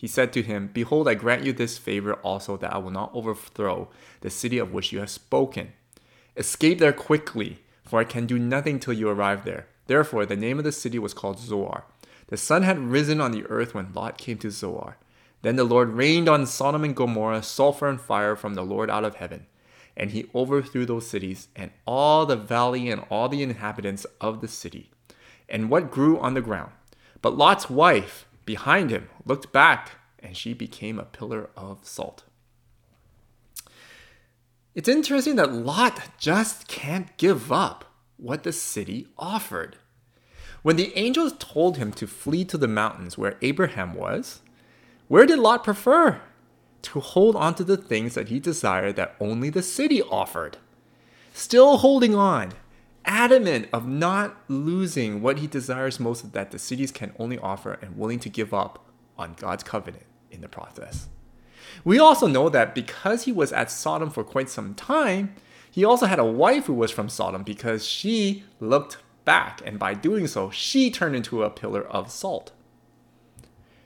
He 0.00 0.06
said 0.06 0.32
to 0.32 0.42
him, 0.42 0.70
Behold, 0.72 1.06
I 1.06 1.12
grant 1.12 1.44
you 1.44 1.52
this 1.52 1.76
favor 1.76 2.14
also, 2.14 2.56
that 2.56 2.72
I 2.72 2.78
will 2.78 2.90
not 2.90 3.10
overthrow 3.12 3.90
the 4.22 4.30
city 4.30 4.56
of 4.56 4.72
which 4.72 4.92
you 4.92 4.98
have 5.00 5.10
spoken. 5.10 5.74
Escape 6.38 6.78
there 6.78 6.94
quickly, 6.94 7.58
for 7.84 8.00
I 8.00 8.04
can 8.04 8.24
do 8.24 8.38
nothing 8.38 8.80
till 8.80 8.94
you 8.94 9.10
arrive 9.10 9.44
there. 9.44 9.66
Therefore, 9.88 10.24
the 10.24 10.36
name 10.36 10.56
of 10.56 10.64
the 10.64 10.72
city 10.72 10.98
was 10.98 11.12
called 11.12 11.38
Zoar. 11.38 11.84
The 12.28 12.38
sun 12.38 12.62
had 12.62 12.78
risen 12.78 13.20
on 13.20 13.32
the 13.32 13.44
earth 13.48 13.74
when 13.74 13.92
Lot 13.92 14.16
came 14.16 14.38
to 14.38 14.50
Zoar. 14.50 14.96
Then 15.42 15.56
the 15.56 15.64
Lord 15.64 15.90
rained 15.90 16.30
on 16.30 16.46
Sodom 16.46 16.82
and 16.82 16.96
Gomorrah 16.96 17.42
sulfur 17.42 17.86
and 17.86 18.00
fire 18.00 18.36
from 18.36 18.54
the 18.54 18.64
Lord 18.64 18.88
out 18.88 19.04
of 19.04 19.16
heaven. 19.16 19.48
And 19.98 20.12
he 20.12 20.30
overthrew 20.34 20.86
those 20.86 21.10
cities 21.10 21.48
and 21.54 21.72
all 21.86 22.24
the 22.24 22.36
valley 22.36 22.88
and 22.88 23.04
all 23.10 23.28
the 23.28 23.42
inhabitants 23.42 24.06
of 24.18 24.40
the 24.40 24.48
city 24.48 24.90
and 25.46 25.68
what 25.68 25.90
grew 25.90 26.18
on 26.18 26.32
the 26.32 26.40
ground. 26.40 26.72
But 27.20 27.36
Lot's 27.36 27.68
wife 27.68 28.24
behind 28.44 28.90
him 28.90 29.08
looked 29.24 29.52
back, 29.52 29.92
and 30.18 30.36
she 30.36 30.52
became 30.52 30.98
a 30.98 31.04
pillar 31.04 31.50
of 31.56 31.78
salt. 31.82 32.24
It's 34.74 34.88
interesting 34.88 35.36
that 35.36 35.52
Lot 35.52 36.00
just 36.18 36.68
can't 36.68 37.16
give 37.16 37.50
up 37.50 37.84
what 38.16 38.44
the 38.44 38.52
city 38.52 39.08
offered. 39.18 39.76
When 40.62 40.76
the 40.76 40.96
angels 40.96 41.34
told 41.38 41.78
him 41.78 41.90
to 41.92 42.06
flee 42.06 42.44
to 42.46 42.58
the 42.58 42.68
mountains 42.68 43.16
where 43.16 43.38
Abraham 43.40 43.94
was, 43.94 44.40
where 45.08 45.26
did 45.26 45.38
Lot 45.38 45.64
prefer? 45.64 46.20
To 46.82 47.00
hold 47.00 47.34
on 47.34 47.54
to 47.56 47.64
the 47.64 47.76
things 47.76 48.14
that 48.14 48.28
he 48.28 48.38
desired 48.38 48.96
that 48.96 49.16
only 49.20 49.50
the 49.50 49.62
city 49.62 50.02
offered. 50.02 50.58
Still 51.32 51.78
holding 51.78 52.14
on, 52.14 52.52
adamant 53.04 53.68
of 53.72 53.86
not 53.86 54.36
losing 54.48 55.22
what 55.22 55.38
he 55.38 55.46
desires 55.46 56.00
most 56.00 56.32
that 56.32 56.50
the 56.50 56.58
cities 56.58 56.92
can 56.92 57.12
only 57.18 57.38
offer 57.38 57.78
and 57.82 57.96
willing 57.96 58.20
to 58.20 58.28
give 58.28 58.52
up 58.54 58.86
on 59.18 59.34
God's 59.34 59.62
covenant 59.62 60.06
in 60.30 60.40
the 60.40 60.48
process. 60.48 61.08
We 61.84 61.98
also 61.98 62.26
know 62.26 62.48
that 62.48 62.74
because 62.74 63.24
he 63.24 63.32
was 63.32 63.52
at 63.52 63.70
Sodom 63.70 64.10
for 64.10 64.24
quite 64.24 64.48
some 64.48 64.74
time, 64.74 65.34
he 65.70 65.84
also 65.84 66.06
had 66.06 66.18
a 66.18 66.24
wife 66.24 66.66
who 66.66 66.74
was 66.74 66.90
from 66.90 67.08
Sodom 67.08 67.42
because 67.42 67.86
she 67.86 68.44
looked 68.58 68.98
back, 69.24 69.62
and 69.64 69.78
by 69.78 69.94
doing 69.94 70.26
so, 70.26 70.50
she 70.50 70.90
turned 70.90 71.14
into 71.14 71.42
a 71.42 71.50
pillar 71.50 71.86
of 71.86 72.10
salt. 72.10 72.52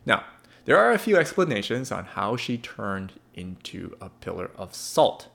Now, 0.07 0.25
there 0.65 0.79
are 0.79 0.93
a 0.93 0.99
few 0.99 1.17
explanations 1.17 1.93
on 1.93 2.05
how 2.05 2.37
she 2.37 2.57
turned 2.57 3.21
into 3.35 3.97
a 4.01 4.09
pillar 4.09 4.51
of 4.57 4.75
salt. 4.75 5.29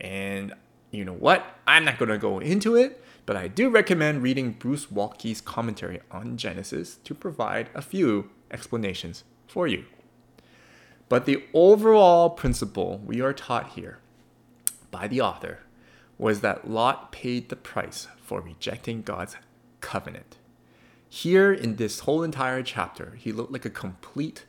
And 0.00 0.54
you 0.90 1.04
know 1.04 1.12
what? 1.12 1.44
I'm 1.66 1.84
not 1.84 1.98
going 1.98 2.08
to 2.10 2.18
go 2.18 2.38
into 2.38 2.76
it 2.76 3.01
but 3.24 3.36
I 3.36 3.48
do 3.48 3.68
recommend 3.68 4.22
reading 4.22 4.52
Bruce 4.52 4.90
Waltke's 4.90 5.40
commentary 5.40 6.00
on 6.10 6.36
Genesis 6.36 6.96
to 7.04 7.14
provide 7.14 7.70
a 7.74 7.82
few 7.82 8.30
explanations 8.50 9.24
for 9.46 9.66
you. 9.66 9.84
But 11.08 11.26
the 11.26 11.44
overall 11.54 12.30
principle 12.30 13.00
we 13.04 13.20
are 13.20 13.32
taught 13.32 13.70
here 13.70 13.98
by 14.90 15.08
the 15.08 15.20
author 15.20 15.60
was 16.18 16.40
that 16.40 16.68
Lot 16.68 17.12
paid 17.12 17.48
the 17.48 17.56
price 17.56 18.08
for 18.22 18.40
rejecting 18.40 19.02
God's 19.02 19.36
covenant. 19.80 20.36
Here 21.08 21.52
in 21.52 21.76
this 21.76 22.00
whole 22.00 22.22
entire 22.22 22.62
chapter, 22.62 23.16
he 23.18 23.32
looked 23.32 23.52
like 23.52 23.64
a 23.64 23.70
complete, 23.70 24.46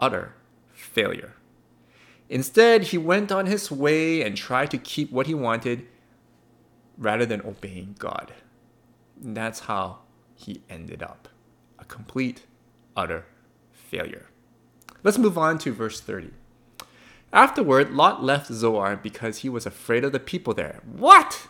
utter 0.00 0.34
failure. 0.72 1.34
Instead, 2.30 2.84
he 2.84 2.98
went 2.98 3.30
on 3.30 3.46
his 3.46 3.70
way 3.70 4.22
and 4.22 4.36
tried 4.36 4.70
to 4.70 4.78
keep 4.78 5.10
what 5.10 5.26
he 5.26 5.34
wanted 5.34 5.86
rather 6.98 7.24
than 7.24 7.40
obeying 7.46 7.94
God. 7.98 8.34
And 9.22 9.36
that's 9.36 9.60
how 9.60 10.00
he 10.34 10.62
ended 10.68 11.02
up 11.02 11.28
a 11.78 11.84
complete, 11.84 12.42
utter 12.96 13.24
failure. 13.72 14.26
Let's 15.02 15.18
move 15.18 15.38
on 15.38 15.58
to 15.58 15.72
verse 15.72 16.00
30. 16.00 16.30
Afterward, 17.32 17.92
Lot 17.92 18.22
left 18.22 18.52
Zoar 18.52 18.96
because 18.96 19.38
he 19.38 19.48
was 19.48 19.66
afraid 19.66 20.04
of 20.04 20.12
the 20.12 20.20
people 20.20 20.54
there. 20.54 20.80
What? 20.84 21.46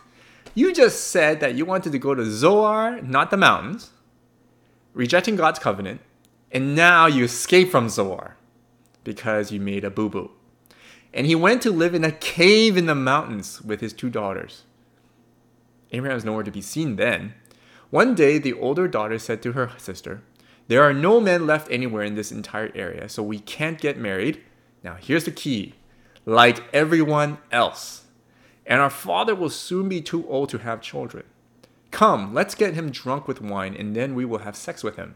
You 0.55 0.75
just 0.75 1.09
said 1.09 1.41
that 1.41 1.55
you 1.55 1.65
wanted 1.65 1.93
to 1.93 1.99
go 1.99 2.15
to 2.15 2.31
Zoar, 2.31 3.01
not 3.01 3.31
the 3.31 3.37
mountains, 3.37 3.91
rejecting 4.93 5.37
God's 5.37 5.59
covenant, 5.59 6.01
and 6.51 6.75
now 6.75 7.07
you 7.07 7.25
escape 7.25 7.71
from 7.71 7.89
Zoar 7.89 8.37
because 9.05 9.53
you 9.53 9.61
made 9.61 9.85
a 9.85 9.91
boo 9.91 10.09
boo. 10.09 10.33
And 11.15 11.27
he 11.27 11.35
went 11.35 11.63
to 11.63 11.71
live 11.71 11.95
in 11.95 12.05
a 12.05 12.13
cave 12.13 12.77
in 12.77 12.87
the 12.87 12.95
mountains 12.95 13.63
with 13.63 13.81
his 13.81 13.93
two 13.93 14.11
daughters. 14.11 14.65
Abraham 15.93 16.15
was 16.15 16.25
nowhere 16.25 16.45
to 16.45 16.51
be 16.51 16.61
seen 16.61 16.97
then. 16.97 17.35
One 17.91 18.15
day, 18.15 18.39
the 18.39 18.53
older 18.53 18.87
daughter 18.87 19.19
said 19.19 19.43
to 19.43 19.53
her 19.53 19.71
sister, 19.79 20.23
There 20.67 20.83
are 20.83 20.93
no 20.93 21.21
men 21.21 21.47
left 21.47 21.71
anywhere 21.71 22.03
in 22.03 22.15
this 22.15 22.31
entire 22.31 22.71
area, 22.75 23.09
so 23.09 23.23
we 23.23 23.39
can't 23.39 23.81
get 23.81 23.97
married. 23.97 24.43
Now, 24.83 24.97
here's 25.01 25.25
the 25.25 25.31
key 25.31 25.75
like 26.27 26.63
everyone 26.75 27.39
else. 27.51 28.05
And 28.67 28.81
our 28.83 28.91
father 28.91 29.35
will 29.35 29.49
soon 29.49 29.89
be 29.89 30.03
too 30.03 30.29
old 30.29 30.51
to 30.51 30.59
have 30.59 30.83
children. 30.83 31.25
Come, 31.91 32.35
let's 32.35 32.55
get 32.55 32.75
him 32.75 32.91
drunk 32.91 33.27
with 33.27 33.41
wine, 33.41 33.75
and 33.75 33.97
then 33.97 34.15
we 34.15 34.27
will 34.27 34.41
have 34.41 34.55
sex 34.55 34.85
with 34.85 34.97
him. 34.97 35.15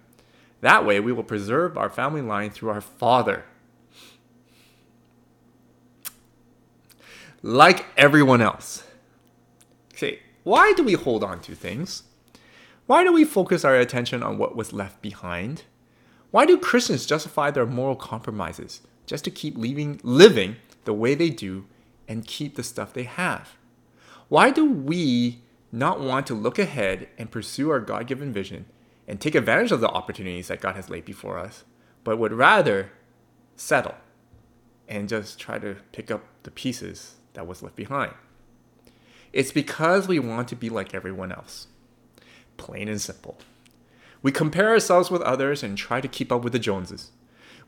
That 0.63 0.87
way, 0.87 1.01
we 1.01 1.13
will 1.13 1.23
preserve 1.23 1.77
our 1.77 1.91
family 1.91 2.23
line 2.23 2.51
through 2.51 2.71
our 2.71 2.81
father. 2.81 3.45
Like 7.43 7.85
everyone 7.97 8.41
else. 8.41 8.85
Okay, 9.93 10.21
why 10.45 10.73
do 10.73 10.83
we 10.83 10.95
hold 10.95 11.23
on 11.23 11.41
to 11.43 11.55
things? 11.55 12.03
Why 12.87 13.05
do 13.05 13.13
we 13.13 13.25
focus 13.25 13.65
our 13.65 13.77
attention 13.77 14.23
on 14.23 14.39
what 14.39 14.57
was 14.57 14.73
left 14.73 15.01
behind? 15.01 15.65
Why 16.31 16.47
do 16.47 16.59
Christians 16.59 17.07
justify 17.07 17.51
their 17.51 17.67
moral 17.67 17.95
compromises 17.95 18.81
just 19.07 19.25
to 19.25 19.31
keep 19.31 19.57
leaving, 19.57 20.01
living 20.03 20.57
the 20.85 20.93
way 20.93 21.15
they 21.15 21.31
do 21.31 21.67
and 22.09 22.27
keep 22.27 22.57
the 22.57 22.63
stuff 22.63 22.93
they 22.93 23.05
have? 23.05 23.57
Why 24.29 24.51
do 24.51 24.65
we 24.65 25.43
not 25.71 26.01
want 26.01 26.27
to 26.27 26.35
look 26.35 26.59
ahead 26.59 27.09
and 27.19 27.31
pursue 27.31 27.71
our 27.71 27.81
God 27.81 28.07
given 28.07 28.33
vision 28.33 28.67
and 29.07 29.21
take 29.21 29.35
advantage 29.35 29.73
of 29.73 29.81
the 29.81 29.89
opportunities 29.89 30.49
that 30.49 30.61
God 30.61 30.75
has 30.75 30.91
laid 30.91 31.05
before 31.05 31.39
us, 31.39 31.65
but 32.03 32.19
would 32.19 32.33
rather 32.33 32.91
settle 33.57 33.95
and 34.89 35.09
just 35.09 35.39
try 35.39 35.59
to 35.59 35.77
pick 35.93 36.11
up 36.11 36.25
the 36.43 36.51
pieces 36.51 37.15
that 37.35 37.47
was 37.47 37.63
left 37.63 37.77
behind? 37.77 38.13
It's 39.33 39.53
because 39.53 40.07
we 40.07 40.19
want 40.19 40.49
to 40.49 40.57
be 40.57 40.69
like 40.69 40.95
everyone 40.95 41.33
else. 41.33 41.69
Plain 42.57 42.89
and 42.89 43.01
simple. 43.01 43.39
We 44.23 44.31
compare 44.31 44.69
ourselves 44.69 45.11
with 45.11 45.23
others 45.23 45.63
and 45.63 45.77
try 45.77 46.01
to 46.01 46.09
keep 46.09 46.31
up 46.31 46.45
with 46.45 46.53
the 46.53 46.59
Joneses. 46.59 47.11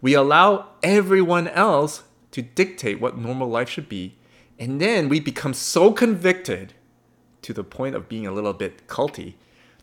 We 0.01 0.15
allow 0.15 0.69
everyone 0.83 1.49
else 1.49 2.05
to 2.33 2.43
dictate 2.43 3.01
what 3.01 3.17
normal 3.17 3.49
life 3.49 3.69
should 3.69 3.89
be, 3.89 4.17
and 4.59 4.81
then 4.81 5.09
we 5.09 5.19
become 5.21 5.55
so 5.55 5.93
convicted 5.93 6.75
to 7.43 7.53
the 7.53 7.65
point 7.65 7.95
of 7.95 8.09
being 8.09 8.27
a 8.27 8.33
little 8.33 8.53
bit 8.53 8.87
culty 8.87 9.35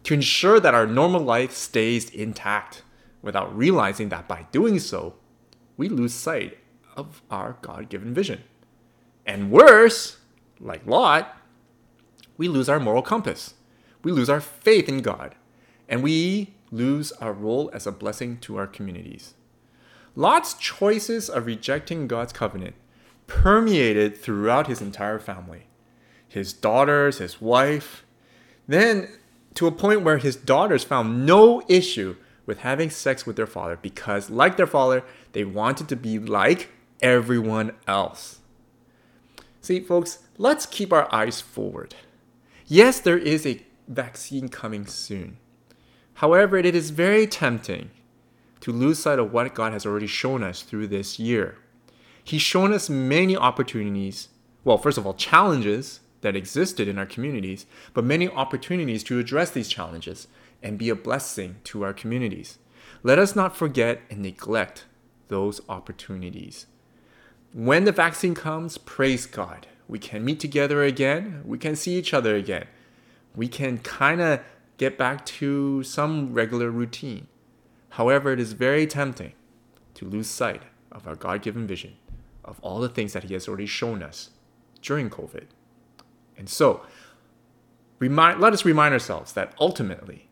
to 0.03 0.13
ensure 0.13 0.59
that 0.59 0.73
our 0.73 0.87
normal 0.87 1.21
life 1.21 1.53
stays 1.53 2.09
intact 2.09 2.83
without 3.21 3.55
realizing 3.55 4.09
that 4.09 4.27
by 4.27 4.47
doing 4.51 4.79
so, 4.79 5.15
we 5.77 5.89
lose 5.89 6.13
sight 6.13 6.57
of 6.95 7.21
our 7.29 7.57
God 7.61 7.89
given 7.89 8.13
vision. 8.13 8.43
And 9.25 9.51
worse, 9.51 10.17
like 10.59 10.85
Lot, 10.85 11.37
we 12.41 12.47
lose 12.47 12.67
our 12.67 12.79
moral 12.79 13.03
compass. 13.03 13.53
We 14.01 14.11
lose 14.11 14.27
our 14.27 14.41
faith 14.41 14.89
in 14.89 15.03
God. 15.03 15.35
And 15.87 16.01
we 16.01 16.55
lose 16.71 17.11
our 17.21 17.33
role 17.33 17.69
as 17.71 17.85
a 17.85 17.91
blessing 17.91 18.39
to 18.39 18.57
our 18.57 18.65
communities. 18.65 19.35
Lot's 20.15 20.55
choices 20.55 21.29
of 21.29 21.45
rejecting 21.45 22.07
God's 22.07 22.33
covenant 22.33 22.73
permeated 23.27 24.17
throughout 24.17 24.65
his 24.65 24.81
entire 24.81 25.19
family 25.19 25.67
his 26.27 26.51
daughters, 26.51 27.19
his 27.19 27.39
wife. 27.39 28.05
Then, 28.67 29.07
to 29.53 29.67
a 29.67 29.71
point 29.71 30.01
where 30.01 30.17
his 30.17 30.35
daughters 30.35 30.83
found 30.83 31.27
no 31.27 31.61
issue 31.67 32.15
with 32.47 32.59
having 32.59 32.89
sex 32.89 33.23
with 33.27 33.35
their 33.35 33.45
father 33.45 33.77
because, 33.79 34.31
like 34.31 34.57
their 34.57 34.65
father, 34.65 35.03
they 35.33 35.43
wanted 35.43 35.87
to 35.89 35.95
be 35.95 36.17
like 36.17 36.69
everyone 37.03 37.73
else. 37.85 38.39
See, 39.61 39.79
folks, 39.79 40.23
let's 40.39 40.65
keep 40.65 40.91
our 40.91 41.13
eyes 41.13 41.39
forward. 41.39 41.93
Yes, 42.73 43.01
there 43.01 43.17
is 43.17 43.45
a 43.45 43.61
vaccine 43.89 44.47
coming 44.47 44.85
soon. 44.85 45.35
However, 46.13 46.55
it 46.55 46.73
is 46.73 46.91
very 46.91 47.27
tempting 47.27 47.91
to 48.61 48.71
lose 48.71 48.97
sight 48.97 49.19
of 49.19 49.33
what 49.33 49.53
God 49.53 49.73
has 49.73 49.85
already 49.85 50.07
shown 50.07 50.41
us 50.41 50.61
through 50.61 50.87
this 50.87 51.19
year. 51.19 51.57
He's 52.23 52.41
shown 52.41 52.71
us 52.71 52.89
many 52.89 53.35
opportunities, 53.35 54.29
well, 54.63 54.77
first 54.77 54.97
of 54.97 55.05
all, 55.05 55.15
challenges 55.15 55.99
that 56.21 56.37
existed 56.37 56.87
in 56.87 56.97
our 56.97 57.05
communities, 57.05 57.65
but 57.93 58.05
many 58.05 58.29
opportunities 58.29 59.03
to 59.03 59.19
address 59.19 59.51
these 59.51 59.67
challenges 59.67 60.29
and 60.63 60.77
be 60.77 60.87
a 60.87 60.95
blessing 60.95 61.57
to 61.65 61.83
our 61.83 61.91
communities. 61.91 62.57
Let 63.03 63.19
us 63.19 63.35
not 63.35 63.57
forget 63.57 63.99
and 64.09 64.21
neglect 64.21 64.85
those 65.27 65.59
opportunities. 65.67 66.67
When 67.51 67.83
the 67.83 67.91
vaccine 67.91 68.33
comes, 68.33 68.77
praise 68.77 69.25
God. 69.25 69.67
We 69.91 69.99
can 69.99 70.23
meet 70.23 70.39
together 70.39 70.83
again. 70.83 71.41
We 71.43 71.57
can 71.57 71.75
see 71.75 71.95
each 71.97 72.13
other 72.13 72.33
again. 72.37 72.67
We 73.35 73.49
can 73.49 73.79
kind 73.79 74.21
of 74.21 74.39
get 74.77 74.97
back 74.97 75.25
to 75.25 75.83
some 75.83 76.33
regular 76.33 76.71
routine. 76.71 77.27
However, 77.89 78.31
it 78.31 78.39
is 78.39 78.53
very 78.53 78.87
tempting 78.87 79.33
to 79.95 80.05
lose 80.05 80.27
sight 80.27 80.63
of 80.93 81.05
our 81.09 81.17
God 81.17 81.41
given 81.41 81.67
vision, 81.67 81.97
of 82.45 82.57
all 82.61 82.79
the 82.79 82.87
things 82.87 83.11
that 83.11 83.25
He 83.25 83.33
has 83.33 83.49
already 83.49 83.65
shown 83.65 84.01
us 84.01 84.29
during 84.81 85.09
COVID. 85.09 85.47
And 86.37 86.47
so, 86.47 86.85
remind, 87.99 88.39
let 88.39 88.53
us 88.53 88.63
remind 88.63 88.93
ourselves 88.93 89.33
that 89.33 89.53
ultimately, 89.59 90.29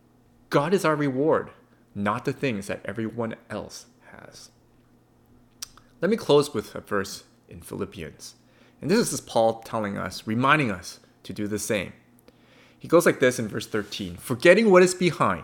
God 0.49 0.73
is 0.73 0.85
our 0.85 0.95
reward, 0.95 1.49
not 1.93 2.23
the 2.23 2.31
things 2.31 2.67
that 2.67 2.79
everyone 2.85 3.35
else 3.49 3.87
has. 4.13 4.51
Let 5.99 6.09
me 6.09 6.15
close 6.15 6.53
with 6.53 6.73
a 6.75 6.79
verse 6.79 7.25
in 7.49 7.59
Philippians. 7.59 8.35
And 8.81 8.89
this 8.89 9.11
is 9.11 9.21
Paul 9.21 9.61
telling 9.61 9.97
us, 9.97 10.25
reminding 10.25 10.71
us 10.71 10.99
to 11.23 11.33
do 11.33 11.47
the 11.47 11.59
same. 11.59 11.93
He 12.77 12.87
goes 12.87 13.05
like 13.05 13.19
this 13.19 13.39
in 13.39 13.47
verse 13.47 13.67
13 13.67 14.15
Forgetting 14.15 14.71
what 14.71 14.83
is 14.83 14.95
behind 14.95 15.43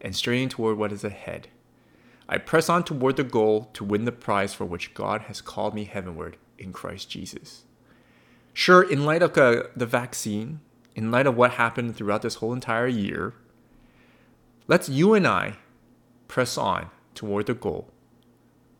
and 0.00 0.14
straining 0.14 0.48
toward 0.48 0.76
what 0.76 0.92
is 0.92 1.04
ahead. 1.04 1.48
I 2.28 2.38
press 2.38 2.68
on 2.68 2.82
toward 2.82 3.16
the 3.16 3.24
goal 3.24 3.70
to 3.74 3.84
win 3.84 4.04
the 4.04 4.12
prize 4.12 4.52
for 4.52 4.64
which 4.64 4.94
God 4.94 5.22
has 5.22 5.40
called 5.40 5.74
me 5.74 5.84
heavenward 5.84 6.36
in 6.58 6.72
Christ 6.72 7.08
Jesus. 7.08 7.64
Sure, 8.52 8.82
in 8.82 9.04
light 9.04 9.22
of 9.22 9.36
uh, 9.38 9.64
the 9.76 9.86
vaccine, 9.86 10.60
in 10.96 11.10
light 11.10 11.26
of 11.26 11.36
what 11.36 11.52
happened 11.52 11.94
throughout 11.94 12.22
this 12.22 12.36
whole 12.36 12.52
entire 12.52 12.88
year, 12.88 13.34
let's 14.66 14.88
you 14.88 15.14
and 15.14 15.26
I 15.26 15.58
press 16.26 16.58
on 16.58 16.90
toward 17.14 17.46
the 17.46 17.54
goal 17.54 17.90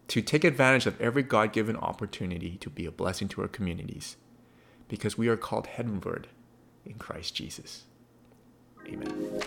to 0.09 0.23
take 0.23 0.45
advantage 0.45 0.87
of 0.87 1.01
every 1.01 1.23
God 1.23 1.53
given 1.53 1.77
opportunity 1.77 2.57
to 2.59 2.71
be 2.71 2.87
a 2.87 2.91
blessing 2.91 3.29
to 3.29 3.43
our 3.43 3.49
communities 3.49 4.17
because 4.89 5.19
we 5.19 5.29
are 5.29 5.37
called 5.37 5.67
heavenward 5.67 6.29
in 6.85 6.95
Christ 6.95 7.35
Jesus. 7.35 7.85
Amen. 8.87 9.43